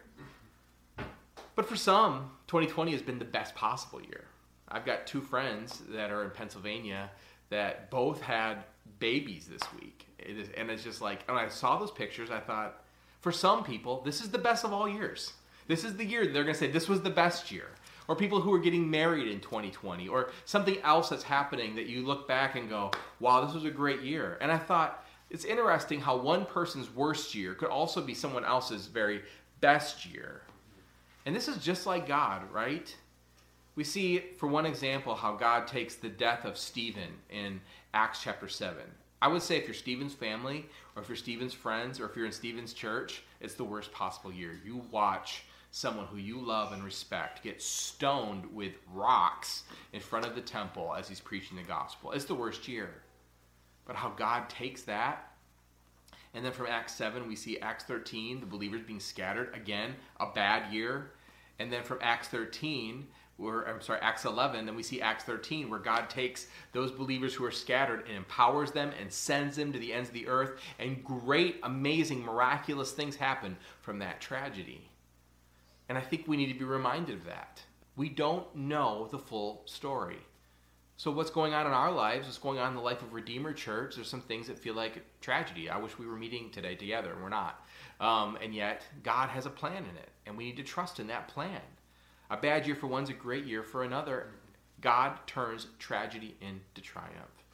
But 1.56 1.68
for 1.68 1.76
some, 1.76 2.32
2020 2.48 2.92
has 2.92 3.02
been 3.02 3.20
the 3.20 3.26
best 3.26 3.56
possible 3.56 4.02
year. 4.02 4.26
I've 4.68 4.86
got 4.86 5.06
two 5.06 5.22
friends 5.22 5.82
that 5.90 6.12
are 6.12 6.24
in 6.24 6.32
Pennsylvania 6.32 7.12
that 7.50 7.92
both 7.92 8.22
had 8.22 8.64
babies 9.00 9.48
this 9.48 9.62
week. 9.74 10.08
It 10.18 10.38
is, 10.38 10.50
and 10.56 10.70
it's 10.72 10.84
just 10.84 11.02
like, 11.02 11.28
when 11.28 11.38
I 11.38 11.50
saw 11.50 11.78
those 11.78 11.92
pictures, 11.92 12.32
I 12.32 12.40
thought, 12.40 12.84
for 13.20 13.32
some 13.32 13.64
people, 13.64 14.02
this 14.02 14.22
is 14.22 14.30
the 14.30 14.38
best 14.38 14.64
of 14.64 14.74
all 14.74 14.88
years. 14.88 15.34
This 15.68 15.84
is 15.84 15.98
the 15.98 16.06
year 16.06 16.26
they're 16.26 16.44
going 16.44 16.54
to 16.54 16.60
say, 16.60 16.72
this 16.72 16.88
was 16.88 17.02
the 17.02 17.10
best 17.10 17.52
year. 17.52 17.68
Or 18.08 18.16
people 18.16 18.42
who 18.42 18.54
are 18.54 18.60
getting 18.60 18.90
married 18.90 19.28
in 19.28 19.40
2020, 19.40 20.08
or 20.08 20.32
something 20.46 20.78
else 20.82 21.10
that's 21.10 21.24
happening 21.24 21.76
that 21.76 21.86
you 21.86 22.06
look 22.06 22.28
back 22.28 22.56
and 22.56 22.68
go, 22.68 22.92
wow, 23.20 23.46
this 23.46 23.54
was 23.54 23.66
a 23.66 23.72
great 23.72 24.02
year. 24.02 24.38
And 24.42 24.52
I 24.52 24.58
thought, 24.58 25.06
it's 25.32 25.46
interesting 25.46 26.02
how 26.02 26.18
one 26.18 26.46
person's 26.46 26.94
worst 26.94 27.34
year 27.34 27.54
could 27.54 27.70
also 27.70 28.02
be 28.02 28.14
someone 28.14 28.44
else's 28.44 28.88
very 28.88 29.22
best 29.62 30.06
year. 30.06 30.42
And 31.26 31.34
this 31.34 31.48
is 31.48 31.64
just 31.64 31.86
like 31.86 32.06
God, 32.06 32.52
right? 32.52 32.94
We 33.76 33.86
see, 33.86 34.20
for 34.38 34.48
one 34.48 34.66
example, 34.66 35.16
how 35.16 35.36
God 35.36 35.68
takes 35.68 35.96
the 35.96 36.10
death 36.10 36.44
of 36.44 36.58
Stephen 36.58 37.14
in 37.30 37.62
Acts 37.94 38.22
chapter 38.22 38.50
7. 38.50 38.76
I 39.22 39.30
would 39.30 39.42
say 39.42 39.56
if 39.56 39.68
you're 39.68 39.74
Stephen's 39.74 40.14
family, 40.14 40.66
or 40.96 41.02
if 41.02 41.08
you're 41.08 41.16
Stephen's 41.16 41.54
friends, 41.54 42.02
or 42.02 42.10
if 42.10 42.16
you're 42.18 42.26
in 42.26 42.32
Stephen's 42.34 42.74
church, 42.74 43.24
it's 43.40 43.54
the 43.54 43.64
worst 43.64 43.94
possible 43.94 44.34
year. 44.34 44.60
You 44.66 44.82
watch 44.92 45.44
someone 45.70 46.08
who 46.08 46.18
you 46.18 46.40
love 46.40 46.74
and 46.74 46.84
respect 46.84 47.42
get 47.44 47.62
stoned 47.62 48.54
with 48.54 48.74
rocks 48.94 49.64
in 49.94 50.02
front 50.02 50.26
of 50.26 50.36
the 50.36 50.42
temple 50.42 50.94
as 50.98 51.08
he's 51.08 51.22
preaching 51.22 51.56
the 51.56 51.64
gospel. 51.64 52.12
It's 52.12 52.26
the 52.26 52.36
worst 52.36 52.68
year. 52.68 52.90
But 53.92 53.98
how 53.98 54.12
God 54.12 54.48
takes 54.48 54.84
that 54.84 55.32
and 56.34 56.46
then 56.46 56.54
from 56.54 56.68
Acts 56.68 56.96
7, 56.96 57.28
we 57.28 57.36
see 57.36 57.60
Acts 57.60 57.84
13, 57.84 58.40
the 58.40 58.46
believers 58.46 58.84
being 58.88 59.02
scattered. 59.02 59.54
Again, 59.54 59.96
a 60.18 60.28
bad 60.28 60.72
year. 60.74 61.12
And 61.60 61.70
then 61.72 61.84
from 61.84 62.00
Acts 62.02 62.30
13, 62.30 63.06
where, 63.36 63.68
I'm 63.68 63.82
sorry, 63.82 64.00
Acts 64.02 64.24
11, 64.24 64.66
then 64.66 64.76
we 64.76 64.82
see 64.82 65.02
Acts 65.02 65.26
13, 65.26 65.70
where 65.70 65.80
God 65.80 66.10
takes 66.10 66.48
those 66.72 66.90
believers 66.90 67.34
who 67.34 67.44
are 67.44 67.52
scattered 67.52 68.08
and 68.08 68.16
empowers 68.16 68.72
them 68.72 68.92
and 68.98 69.12
sends 69.12 69.58
them 69.58 69.74
to 69.74 69.80
the 69.80 69.92
ends 69.92 70.08
of 70.08 70.14
the 70.14 70.28
earth. 70.28 70.62
And 70.80 71.04
great, 71.04 71.60
amazing, 71.64 72.22
miraculous 72.22 72.94
things 72.94 73.18
happen 73.18 73.58
from 73.82 74.00
that 74.00 74.22
tragedy. 74.22 74.90
And 75.90 75.98
I 75.98 76.02
think 76.02 76.30
we 76.30 76.38
need 76.38 76.54
to 76.54 76.58
be 76.58 76.64
reminded 76.64 77.16
of 77.16 77.26
that. 77.26 77.62
We 77.98 78.08
don't 78.08 78.56
know 78.56 79.10
the 79.12 79.20
full 79.20 79.64
story. 79.66 80.20
So 81.02 81.10
what's 81.10 81.32
going 81.32 81.56
on 81.56 81.66
in 81.66 81.74
our 81.74 81.92
lives? 81.92 82.28
What's 82.28 82.38
going 82.38 82.60
on 82.60 82.70
in 82.70 82.76
the 82.76 82.82
life 82.84 83.02
of 83.02 83.12
Redeemer 83.12 83.54
Church? 83.54 83.96
There's 83.96 84.08
some 84.08 84.22
things 84.22 84.46
that 84.46 84.60
feel 84.60 84.76
like 84.76 85.04
tragedy. 85.20 85.68
I 85.68 85.80
wish 85.80 85.98
we 85.98 86.06
were 86.06 86.16
meeting 86.16 86.52
today 86.52 86.76
together, 86.76 87.14
and 87.14 87.24
we're 87.24 87.30
not. 87.30 87.66
Um, 88.00 88.38
and 88.40 88.54
yet, 88.54 88.84
God 89.02 89.30
has 89.30 89.48
a 89.48 89.50
plan 89.50 89.78
in 89.78 89.98
it, 89.98 90.10
and 90.28 90.38
we 90.38 90.44
need 90.44 90.58
to 90.58 90.64
trust 90.64 91.00
in 91.00 91.08
that 91.08 91.28
plan. 91.28 91.62
A 92.30 92.38
bad 92.38 92.68
year 92.68 92.76
for 92.76 92.86
one's 92.86 93.10
a 93.10 93.14
great 93.14 93.46
year 93.46 93.64
for 93.64 93.84
another. 93.84 94.28
God 94.80 95.18
turns 95.26 95.66
tragedy 95.80 96.36
into 96.40 96.82
triumph. 96.88 97.46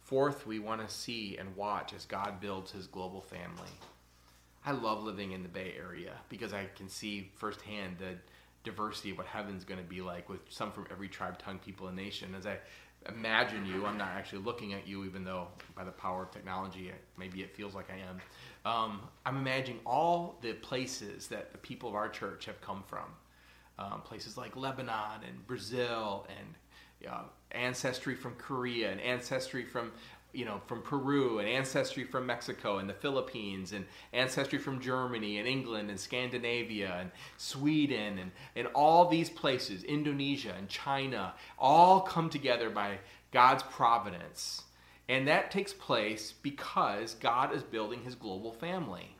Fourth, 0.00 0.46
we 0.46 0.58
want 0.58 0.80
to 0.80 0.88
see 0.88 1.36
and 1.36 1.54
watch 1.54 1.92
as 1.92 2.06
God 2.06 2.40
builds 2.40 2.72
his 2.72 2.86
global 2.86 3.20
family. 3.20 3.76
I 4.64 4.70
love 4.70 5.02
living 5.02 5.32
in 5.32 5.42
the 5.42 5.50
Bay 5.50 5.74
Area 5.78 6.14
because 6.30 6.54
I 6.54 6.64
can 6.74 6.88
see 6.88 7.30
firsthand 7.36 7.96
the 7.98 8.14
diversity 8.66 9.10
of 9.10 9.18
what 9.18 9.26
heaven's 9.26 9.64
going 9.64 9.80
to 9.80 9.88
be 9.88 10.02
like 10.02 10.28
with 10.28 10.40
some 10.50 10.72
from 10.72 10.86
every 10.90 11.08
tribe, 11.08 11.38
tongue, 11.38 11.58
people, 11.58 11.86
and 11.86 11.96
nation. 11.96 12.34
As 12.36 12.46
I 12.46 12.58
imagine 13.08 13.66
you. 13.66 13.86
I'm 13.86 13.98
not 13.98 14.08
actually 14.08 14.42
looking 14.42 14.74
at 14.74 14.86
you, 14.86 15.04
even 15.04 15.24
though 15.24 15.48
by 15.74 15.84
the 15.84 15.92
power 15.92 16.22
of 16.22 16.30
technology, 16.30 16.90
maybe 17.18 17.42
it 17.42 17.54
feels 17.54 17.74
like 17.74 17.86
I 17.90 17.98
am. 17.98 18.20
Um, 18.70 19.00
I'm 19.24 19.36
imagining 19.36 19.80
all 19.86 20.38
the 20.42 20.52
places 20.54 21.28
that 21.28 21.52
the 21.52 21.58
people 21.58 21.88
of 21.88 21.94
our 21.94 22.08
church 22.08 22.46
have 22.46 22.60
come 22.60 22.82
from. 22.86 23.04
Um, 23.78 24.00
places 24.00 24.36
like 24.38 24.56
Lebanon 24.56 25.20
and 25.26 25.46
Brazil 25.46 26.26
and 26.38 27.10
uh, 27.10 27.22
ancestry 27.52 28.14
from 28.14 28.34
Korea 28.36 28.90
and 28.90 29.00
ancestry 29.00 29.64
from 29.64 29.92
you 30.36 30.44
know, 30.44 30.60
from 30.66 30.82
Peru 30.82 31.38
and 31.38 31.48
ancestry 31.48 32.04
from 32.04 32.26
Mexico 32.26 32.76
and 32.76 32.88
the 32.88 32.94
Philippines 32.94 33.72
and 33.72 33.86
ancestry 34.12 34.58
from 34.58 34.80
Germany 34.80 35.38
and 35.38 35.48
England 35.48 35.88
and 35.88 35.98
Scandinavia 35.98 36.94
and 37.00 37.10
Sweden 37.38 38.18
and, 38.18 38.30
and 38.54 38.68
all 38.74 39.08
these 39.08 39.30
places, 39.30 39.82
Indonesia 39.82 40.54
and 40.56 40.68
China, 40.68 41.34
all 41.58 42.02
come 42.02 42.28
together 42.28 42.68
by 42.68 42.98
God's 43.32 43.62
providence. 43.62 44.62
And 45.08 45.26
that 45.28 45.50
takes 45.50 45.72
place 45.72 46.34
because 46.42 47.14
God 47.14 47.54
is 47.54 47.62
building 47.62 48.02
his 48.02 48.14
global 48.14 48.52
family. 48.52 49.16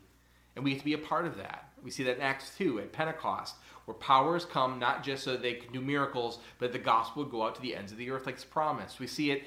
And 0.55 0.65
we 0.65 0.73
have 0.73 0.81
to 0.81 0.85
be 0.85 0.95
a 0.95 0.99
part 0.99 1.27
of 1.27 1.39
that. 1.39 1.71
We 1.83 1.91
see 1.91 2.03
that 2.05 2.17
in 2.17 2.23
Acts 2.23 2.51
2 2.59 2.81
at 2.81 2.93
Pentecost, 2.93 3.55
where 3.87 3.95
powers 3.95 4.45
come 4.45 4.79
not 4.79 5.03
just 5.03 5.25
so 5.25 5.37
they 5.37 5.55
can 5.55 5.73
do 5.73 5.81
miracles, 5.81 6.39
but 6.59 6.73
the 6.73 6.79
gospel 6.79 7.23
would 7.23 7.33
go 7.33 7.43
out 7.43 7.55
to 7.55 7.63
the 7.63 7.75
ends 7.75 7.93
of 7.93 7.99
the 7.99 8.11
earth 8.11 8.27
like 8.27 8.35
it's 8.35 8.45
promised. 8.45 9.01
We 9.01 9.07
see 9.07 9.31
it, 9.31 9.45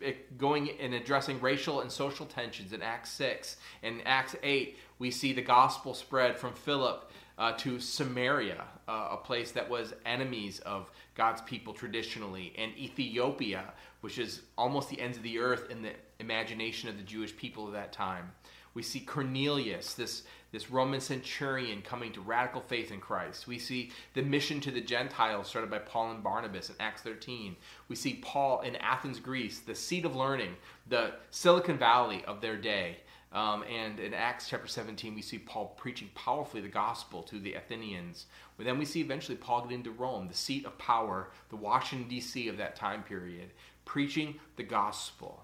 it 0.00 0.38
going 0.38 0.70
and 0.80 0.94
addressing 0.94 1.40
racial 1.40 1.80
and 1.80 1.90
social 1.90 2.24
tensions 2.24 2.72
in 2.72 2.82
Acts 2.82 3.10
6. 3.10 3.56
In 3.82 4.00
Acts 4.06 4.36
8, 4.42 4.78
we 4.98 5.10
see 5.10 5.32
the 5.32 5.42
gospel 5.42 5.92
spread 5.92 6.38
from 6.38 6.54
Philip 6.54 7.10
uh, 7.36 7.52
to 7.58 7.80
Samaria, 7.80 8.64
uh, 8.86 9.08
a 9.10 9.16
place 9.16 9.50
that 9.52 9.68
was 9.68 9.92
enemies 10.06 10.60
of 10.60 10.88
God's 11.16 11.40
people 11.42 11.72
traditionally, 11.72 12.52
and 12.56 12.72
Ethiopia, 12.78 13.72
which 14.02 14.18
is 14.18 14.42
almost 14.56 14.88
the 14.88 15.00
ends 15.00 15.16
of 15.16 15.24
the 15.24 15.38
earth 15.38 15.68
in 15.70 15.82
the 15.82 15.90
imagination 16.20 16.88
of 16.88 16.96
the 16.96 17.02
Jewish 17.02 17.36
people 17.36 17.66
of 17.66 17.72
that 17.72 17.92
time. 17.92 18.30
We 18.74 18.82
see 18.82 19.00
Cornelius, 19.00 19.94
this, 19.94 20.24
this 20.50 20.70
Roman 20.70 21.00
centurion 21.00 21.80
coming 21.82 22.12
to 22.12 22.20
radical 22.20 22.60
faith 22.60 22.90
in 22.90 23.00
Christ. 23.00 23.46
We 23.46 23.58
see 23.58 23.92
the 24.14 24.22
mission 24.22 24.60
to 24.60 24.70
the 24.70 24.80
Gentiles 24.80 25.48
started 25.48 25.70
by 25.70 25.78
Paul 25.78 26.10
and 26.10 26.22
Barnabas 26.22 26.70
in 26.70 26.76
Acts 26.80 27.02
13. 27.02 27.56
We 27.88 27.96
see 27.96 28.20
Paul 28.22 28.60
in 28.60 28.76
Athens, 28.76 29.20
Greece, 29.20 29.60
the 29.60 29.74
seat 29.74 30.04
of 30.04 30.16
learning, 30.16 30.56
the 30.88 31.12
Silicon 31.30 31.78
Valley 31.78 32.24
of 32.26 32.40
their 32.40 32.56
day. 32.56 32.98
Um, 33.32 33.64
and 33.64 33.98
in 33.98 34.14
Acts 34.14 34.48
chapter 34.48 34.68
17, 34.68 35.14
we 35.14 35.22
see 35.22 35.38
Paul 35.38 35.74
preaching 35.76 36.08
powerfully 36.14 36.62
the 36.62 36.68
gospel 36.68 37.22
to 37.24 37.40
the 37.40 37.54
Athenians. 37.54 38.26
But 38.56 38.64
then 38.64 38.78
we 38.78 38.84
see 38.84 39.00
eventually 39.00 39.36
Paul 39.36 39.62
getting 39.62 39.82
to 39.82 39.90
Rome, 39.90 40.28
the 40.28 40.34
seat 40.34 40.64
of 40.64 40.78
power, 40.78 41.30
the 41.50 41.56
Washington, 41.56 42.08
D.C. 42.08 42.46
of 42.46 42.56
that 42.58 42.76
time 42.76 43.02
period, 43.02 43.50
preaching 43.84 44.36
the 44.54 44.62
gospel. 44.62 45.42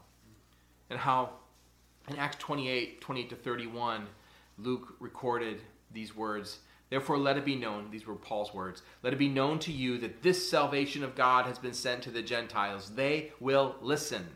And 0.88 1.00
how 1.00 1.30
in 2.10 2.18
Acts 2.18 2.36
28 2.38 3.00
28 3.00 3.30
to 3.30 3.36
31, 3.36 4.06
Luke 4.58 4.94
recorded 5.00 5.60
these 5.92 6.14
words. 6.14 6.58
Therefore, 6.90 7.18
let 7.18 7.36
it 7.36 7.44
be 7.44 7.54
known, 7.54 7.88
these 7.92 8.06
were 8.06 8.16
Paul's 8.16 8.52
words, 8.52 8.82
let 9.04 9.12
it 9.12 9.18
be 9.18 9.28
known 9.28 9.60
to 9.60 9.72
you 9.72 9.96
that 9.98 10.22
this 10.22 10.50
salvation 10.50 11.04
of 11.04 11.14
God 11.14 11.46
has 11.46 11.58
been 11.58 11.72
sent 11.72 12.02
to 12.02 12.10
the 12.10 12.22
Gentiles. 12.22 12.90
They 12.90 13.32
will 13.38 13.76
listen. 13.80 14.26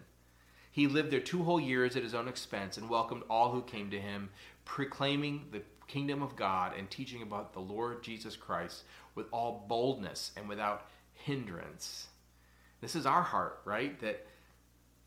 He 0.71 0.87
lived 0.87 1.11
there 1.11 1.21
two 1.21 1.43
whole 1.43 1.61
years 1.61 1.97
at 1.97 2.05
his 2.05 2.15
own 2.15 2.29
expense 2.29 2.77
and 2.79 2.89
welcomed 2.89 3.25
all 3.29 3.51
who 3.51 3.63
came 3.63 3.91
to 3.91 4.01
him, 4.01 4.31
proclaiming 4.65 5.47
the 5.51 5.63
kingdom 5.89 6.23
of 6.23 6.37
God 6.37 6.73
and 6.79 6.89
teaching 6.89 7.23
about 7.23 7.53
the 7.53 7.61
Lord 7.61 8.05
Jesus 8.05 8.37
Christ 8.37 8.85
with 9.17 9.27
all 9.33 9.65
boldness 9.69 10.31
and 10.37 10.49
without 10.49 10.89
hindrance. 11.13 12.07
This 12.81 12.95
is 12.95 13.07
our 13.07 13.23
heart, 13.23 13.61
right? 13.65 13.99
That 14.01 14.27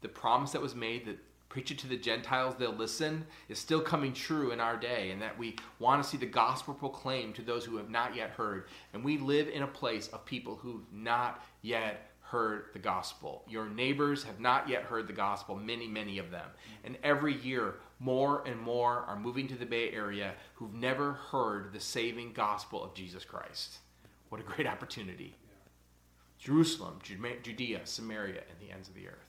the 0.02 0.10
promise 0.10 0.52
that 0.52 0.62
was 0.62 0.76
made 0.76 1.06
that 1.06 1.18
preach 1.50 1.72
it 1.72 1.80
to 1.80 1.88
the 1.88 1.98
Gentiles, 1.98 2.56
they'll 2.58 2.74
listen, 2.74 3.26
is 3.50 3.60
still 3.60 3.82
coming 3.82 4.14
true 4.14 4.52
in 4.52 4.60
our 4.60 4.78
day, 4.78 5.12
and 5.12 5.22
that 5.22 5.38
we 5.38 5.56
want 5.80 6.04
to 6.04 6.10
see 6.10 6.18
the 6.18 6.26
gospel 6.26 6.74
proclaimed 6.74 7.36
to 7.36 7.42
those 7.42 7.66
who 7.66 7.78
have 7.78 7.90
not 7.90 8.16
yet 8.16 8.32
heard. 8.32 8.66
And 8.94 9.04
we 9.04 9.18
live 9.18 9.48
in 9.48 9.64
a 9.64 9.68
place 9.68 10.08
of 10.10 10.26
people 10.26 10.56
who've 10.56 10.92
not 10.92 11.44
yet 11.62 12.12
heard 12.22 12.66
the 12.74 12.80
gospel. 12.80 13.44
Your 13.48 13.70
neighbors 13.70 14.24
have 14.24 14.40
not 14.40 14.68
yet 14.68 14.84
heard 14.84 15.08
the 15.08 15.14
gospel, 15.14 15.56
many, 15.56 15.88
many 15.88 16.20
of 16.20 16.30
them. 16.30 16.50
And 16.84 16.98
every 17.02 17.36
year, 17.36 17.76
more 18.00 18.44
and 18.46 18.60
more 18.60 19.06
are 19.08 19.18
moving 19.18 19.48
to 19.48 19.56
the 19.56 19.66
Bay 19.66 19.92
Area 19.92 20.34
who've 20.56 20.74
never 20.74 21.14
heard 21.14 21.72
the 21.72 21.80
saving 21.80 22.34
gospel 22.34 22.84
of 22.84 22.94
Jesus 22.94 23.24
Christ. 23.24 23.78
What 24.30 24.42
a 24.42 24.44
great 24.44 24.68
opportunity. 24.68 25.36
Jerusalem, 26.38 27.00
Judea, 27.02 27.82
Samaria, 27.86 28.44
and 28.50 28.60
the 28.60 28.74
ends 28.74 28.90
of 28.90 28.96
the 28.96 29.08
earth. 29.08 29.27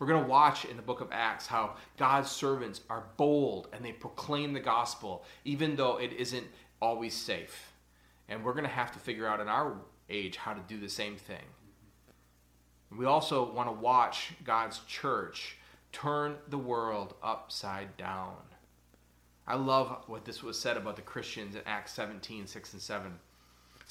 We're 0.00 0.06
going 0.06 0.24
to 0.24 0.30
watch 0.30 0.64
in 0.64 0.78
the 0.78 0.82
book 0.82 1.02
of 1.02 1.08
Acts 1.12 1.46
how 1.46 1.76
God's 1.98 2.30
servants 2.30 2.80
are 2.88 3.04
bold 3.18 3.68
and 3.74 3.84
they 3.84 3.92
proclaim 3.92 4.54
the 4.54 4.60
gospel, 4.60 5.24
even 5.44 5.76
though 5.76 5.98
it 5.98 6.14
isn't 6.14 6.46
always 6.80 7.14
safe. 7.14 7.74
And 8.26 8.42
we're 8.42 8.54
going 8.54 8.64
to 8.64 8.70
have 8.70 8.92
to 8.92 8.98
figure 8.98 9.26
out 9.26 9.40
in 9.40 9.48
our 9.48 9.76
age 10.08 10.38
how 10.38 10.54
to 10.54 10.60
do 10.66 10.80
the 10.80 10.88
same 10.88 11.16
thing. 11.16 11.44
We 12.96 13.04
also 13.04 13.52
want 13.52 13.68
to 13.68 13.72
watch 13.72 14.32
God's 14.42 14.80
church 14.88 15.58
turn 15.92 16.36
the 16.48 16.58
world 16.58 17.14
upside 17.22 17.94
down. 17.98 18.36
I 19.46 19.56
love 19.56 20.04
what 20.06 20.24
this 20.24 20.42
was 20.42 20.58
said 20.58 20.78
about 20.78 20.96
the 20.96 21.02
Christians 21.02 21.56
in 21.56 21.62
Acts 21.66 21.92
17, 21.92 22.46
6 22.46 22.72
and 22.72 22.80
7 22.80 23.12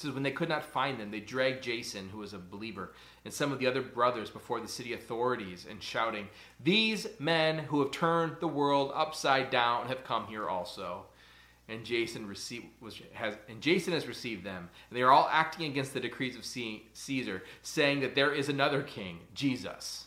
says, 0.00 0.12
When 0.12 0.22
they 0.22 0.30
could 0.30 0.48
not 0.48 0.64
find 0.64 0.98
them, 0.98 1.10
they 1.10 1.20
dragged 1.20 1.62
Jason, 1.62 2.08
who 2.08 2.18
was 2.18 2.32
a 2.32 2.38
believer, 2.38 2.92
and 3.24 3.32
some 3.32 3.52
of 3.52 3.58
the 3.58 3.66
other 3.66 3.82
brothers 3.82 4.30
before 4.30 4.60
the 4.60 4.68
city 4.68 4.94
authorities, 4.94 5.66
and 5.68 5.82
shouting, 5.82 6.28
These 6.62 7.06
men 7.18 7.58
who 7.58 7.80
have 7.80 7.90
turned 7.90 8.36
the 8.40 8.48
world 8.48 8.92
upside 8.94 9.50
down 9.50 9.88
have 9.88 10.04
come 10.04 10.26
here 10.26 10.48
also. 10.48 11.06
and 11.68 11.84
Jason 11.84 12.26
received 12.26 12.66
was 12.80 13.00
has 13.12 13.36
and 13.48 13.60
Jason 13.60 13.92
has 13.92 14.06
received 14.06 14.42
them, 14.44 14.68
and 14.88 14.96
they 14.96 15.02
are 15.02 15.12
all 15.12 15.28
acting 15.30 15.70
against 15.70 15.94
the 15.94 16.00
decrees 16.00 16.34
of 16.36 16.44
Caesar, 16.44 17.42
saying 17.62 18.00
that 18.00 18.14
there 18.14 18.32
is 18.32 18.48
another 18.48 18.82
king, 18.82 19.20
Jesus. 19.34 20.06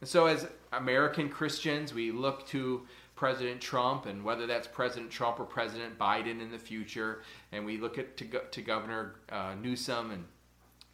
And 0.00 0.08
so, 0.08 0.26
as 0.26 0.48
American 0.72 1.28
Christians, 1.28 1.92
we 1.92 2.10
look 2.10 2.46
to 2.48 2.86
President 3.20 3.60
Trump 3.60 4.06
and 4.06 4.24
whether 4.24 4.46
that's 4.46 4.66
President 4.66 5.10
Trump 5.10 5.38
or 5.38 5.44
President 5.44 5.98
Biden 5.98 6.40
in 6.40 6.50
the 6.50 6.58
future, 6.58 7.20
and 7.52 7.66
we 7.66 7.76
look 7.76 7.98
at 7.98 8.16
to, 8.16 8.24
to 8.50 8.62
Governor 8.62 9.16
uh, 9.30 9.52
Newsom 9.60 10.10
and 10.10 10.24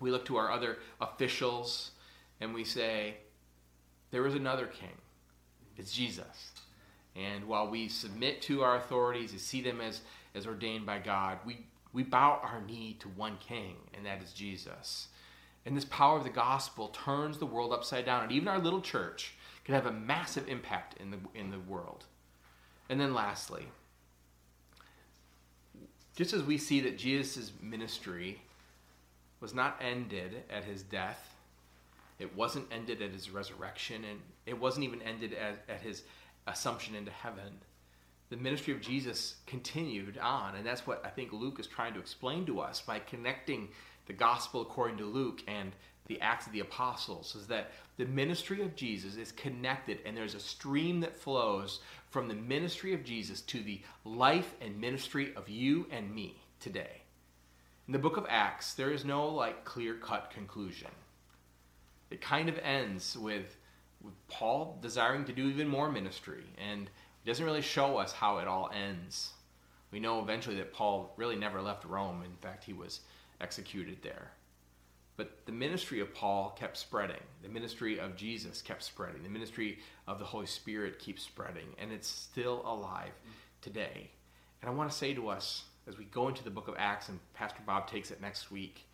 we 0.00 0.10
look 0.10 0.24
to 0.24 0.36
our 0.36 0.50
other 0.50 0.78
officials, 1.00 1.92
and 2.40 2.52
we 2.52 2.64
say, 2.64 3.14
there 4.10 4.26
is 4.26 4.34
another 4.34 4.66
king. 4.66 4.96
It's 5.76 5.92
Jesus. 5.92 6.50
And 7.14 7.44
while 7.46 7.70
we 7.70 7.86
submit 7.86 8.42
to 8.42 8.64
our 8.64 8.74
authorities 8.74 9.30
and 9.30 9.40
see 9.40 9.62
them 9.62 9.80
as, 9.80 10.00
as 10.34 10.48
ordained 10.48 10.84
by 10.84 10.98
God, 10.98 11.38
we, 11.46 11.64
we 11.92 12.02
bow 12.02 12.40
our 12.42 12.60
knee 12.60 12.96
to 12.98 13.08
one 13.10 13.38
king, 13.38 13.76
and 13.94 14.04
that 14.04 14.20
is 14.20 14.32
Jesus. 14.32 15.06
And 15.64 15.76
this 15.76 15.84
power 15.84 16.18
of 16.18 16.24
the 16.24 16.30
gospel 16.30 16.88
turns 16.88 17.38
the 17.38 17.46
world 17.46 17.72
upside 17.72 18.04
down. 18.04 18.24
And 18.24 18.32
even 18.32 18.48
our 18.48 18.58
little 18.58 18.80
church 18.80 19.34
can 19.64 19.76
have 19.76 19.86
a 19.86 19.92
massive 19.92 20.48
impact 20.48 21.00
in 21.00 21.12
the, 21.12 21.18
in 21.36 21.52
the 21.52 21.60
world. 21.60 22.04
And 22.88 23.00
then 23.00 23.14
lastly, 23.14 23.66
just 26.16 26.32
as 26.32 26.42
we 26.42 26.56
see 26.56 26.80
that 26.80 26.96
Jesus' 26.96 27.52
ministry 27.60 28.40
was 29.40 29.54
not 29.54 29.80
ended 29.80 30.42
at 30.48 30.64
his 30.64 30.82
death, 30.82 31.34
it 32.18 32.34
wasn't 32.34 32.66
ended 32.72 33.02
at 33.02 33.10
his 33.10 33.30
resurrection, 33.30 34.04
and 34.04 34.20
it 34.46 34.58
wasn't 34.58 34.84
even 34.84 35.02
ended 35.02 35.34
at, 35.34 35.58
at 35.68 35.82
his 35.82 36.04
assumption 36.46 36.94
into 36.94 37.10
heaven. 37.10 37.58
The 38.30 38.36
ministry 38.36 38.72
of 38.72 38.80
Jesus 38.80 39.36
continued 39.46 40.18
on, 40.18 40.56
and 40.56 40.64
that's 40.64 40.86
what 40.86 41.04
I 41.04 41.10
think 41.10 41.32
Luke 41.32 41.60
is 41.60 41.66
trying 41.66 41.94
to 41.94 42.00
explain 42.00 42.46
to 42.46 42.60
us 42.60 42.80
by 42.80 42.98
connecting 42.98 43.68
the 44.06 44.12
gospel 44.12 44.62
according 44.62 44.96
to 44.98 45.04
Luke 45.04 45.42
and 45.46 45.72
the 46.06 46.20
Acts 46.20 46.46
of 46.46 46.52
the 46.52 46.60
Apostles 46.60 47.34
is 47.34 47.46
that 47.48 47.70
the 47.96 48.06
ministry 48.06 48.62
of 48.62 48.76
Jesus 48.76 49.16
is 49.16 49.32
connected, 49.32 49.98
and 50.04 50.16
there's 50.16 50.34
a 50.34 50.40
stream 50.40 51.00
that 51.00 51.16
flows 51.16 51.80
from 52.10 52.28
the 52.28 52.34
ministry 52.34 52.94
of 52.94 53.04
Jesus 53.04 53.40
to 53.42 53.62
the 53.62 53.80
life 54.04 54.54
and 54.60 54.80
ministry 54.80 55.32
of 55.34 55.48
you 55.48 55.86
and 55.90 56.14
me 56.14 56.36
today. 56.60 57.02
In 57.86 57.92
the 57.92 57.98
book 57.98 58.16
of 58.16 58.26
Acts, 58.28 58.74
there 58.74 58.90
is 58.90 59.04
no 59.04 59.28
like 59.28 59.64
clear 59.64 59.94
cut 59.94 60.30
conclusion. 60.30 60.90
It 62.10 62.20
kind 62.20 62.48
of 62.48 62.58
ends 62.58 63.16
with, 63.16 63.56
with 64.02 64.14
Paul 64.28 64.78
desiring 64.80 65.24
to 65.24 65.32
do 65.32 65.48
even 65.48 65.68
more 65.68 65.90
ministry, 65.90 66.44
and 66.58 66.82
it 66.82 67.26
doesn't 67.26 67.44
really 67.44 67.62
show 67.62 67.96
us 67.96 68.12
how 68.12 68.38
it 68.38 68.48
all 68.48 68.70
ends. 68.72 69.32
We 69.90 70.00
know 70.00 70.20
eventually 70.20 70.56
that 70.56 70.72
Paul 70.72 71.12
really 71.16 71.36
never 71.36 71.62
left 71.62 71.84
Rome. 71.84 72.22
In 72.24 72.36
fact, 72.40 72.64
he 72.64 72.72
was 72.72 73.00
executed 73.40 73.98
there. 74.02 74.32
But 75.16 75.46
the 75.46 75.52
ministry 75.52 76.00
of 76.00 76.12
Paul 76.14 76.54
kept 76.58 76.76
spreading. 76.76 77.22
The 77.42 77.48
ministry 77.48 77.98
of 77.98 78.16
Jesus 78.16 78.60
kept 78.60 78.82
spreading. 78.82 79.22
The 79.22 79.28
ministry 79.28 79.78
of 80.06 80.18
the 80.18 80.24
Holy 80.26 80.46
Spirit 80.46 80.98
keeps 80.98 81.22
spreading. 81.22 81.68
And 81.78 81.90
it's 81.90 82.08
still 82.08 82.62
alive 82.66 83.12
today. 83.62 84.10
And 84.60 84.70
I 84.70 84.74
want 84.74 84.90
to 84.90 84.96
say 84.96 85.14
to 85.14 85.28
us, 85.28 85.64
as 85.88 85.96
we 85.96 86.04
go 86.04 86.28
into 86.28 86.44
the 86.44 86.50
book 86.50 86.68
of 86.68 86.74
Acts, 86.78 87.08
and 87.08 87.18
Pastor 87.32 87.60
Bob 87.66 87.88
takes 87.88 88.10
it 88.10 88.20
next 88.20 88.50
week, 88.50 88.86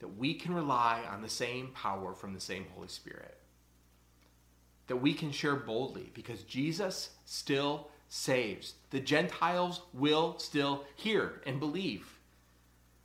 that 0.00 0.18
we 0.18 0.34
can 0.34 0.54
rely 0.54 1.02
on 1.10 1.22
the 1.22 1.28
same 1.28 1.68
power 1.68 2.14
from 2.14 2.34
the 2.34 2.40
same 2.40 2.66
Holy 2.74 2.88
Spirit. 2.88 3.36
That 4.88 4.96
we 4.96 5.14
can 5.14 5.30
share 5.30 5.56
boldly 5.56 6.10
because 6.14 6.42
Jesus 6.42 7.10
still 7.24 7.88
saves. 8.08 8.74
The 8.90 9.00
Gentiles 9.00 9.82
will 9.94 10.38
still 10.38 10.84
hear 10.96 11.40
and 11.46 11.60
believe. 11.60 12.18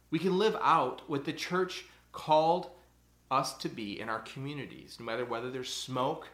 We 0.10 0.20
can 0.20 0.38
live 0.38 0.58
out 0.62 1.04
what 1.08 1.26
the 1.26 1.34
church 1.34 1.86
called 2.16 2.70
us 3.30 3.54
to 3.58 3.70
be 3.70 4.00
in 4.00 4.10
our 4.10 4.20
communities, 4.22 4.98
no 5.00 5.06
matter 5.06 5.26
whether 5.26 5.52
there's 5.52 5.72
smoke 5.72 6.28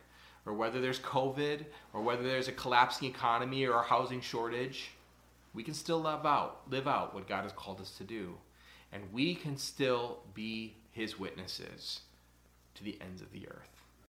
or 0.46 0.54
whether 0.54 0.80
there's 0.80 1.00
COVID 1.00 1.66
or 1.94 2.02
whether 2.02 2.24
there's 2.24 2.48
a 2.48 2.54
collapsing 2.54 3.10
economy 3.10 3.66
or 3.66 3.80
a 3.80 3.84
housing 3.84 4.22
shortage. 4.22 4.92
We 5.54 5.64
can 5.64 5.74
still 5.74 6.00
live 6.00 6.26
out, 6.26 6.62
live 6.70 6.88
out 6.88 7.14
what 7.14 7.28
God 7.28 7.44
has 7.44 7.52
called 7.52 7.82
us 7.82 7.92
to 7.98 8.04
do. 8.04 8.36
And 8.94 9.12
we 9.12 9.36
can 9.36 9.58
still 9.58 10.20
be 10.34 10.76
his 10.92 11.20
witnesses 11.20 12.02
to 12.76 12.84
the 12.84 12.98
ends 13.02 13.22
of 13.22 13.32
the 13.32 13.48
earth. 13.48 13.71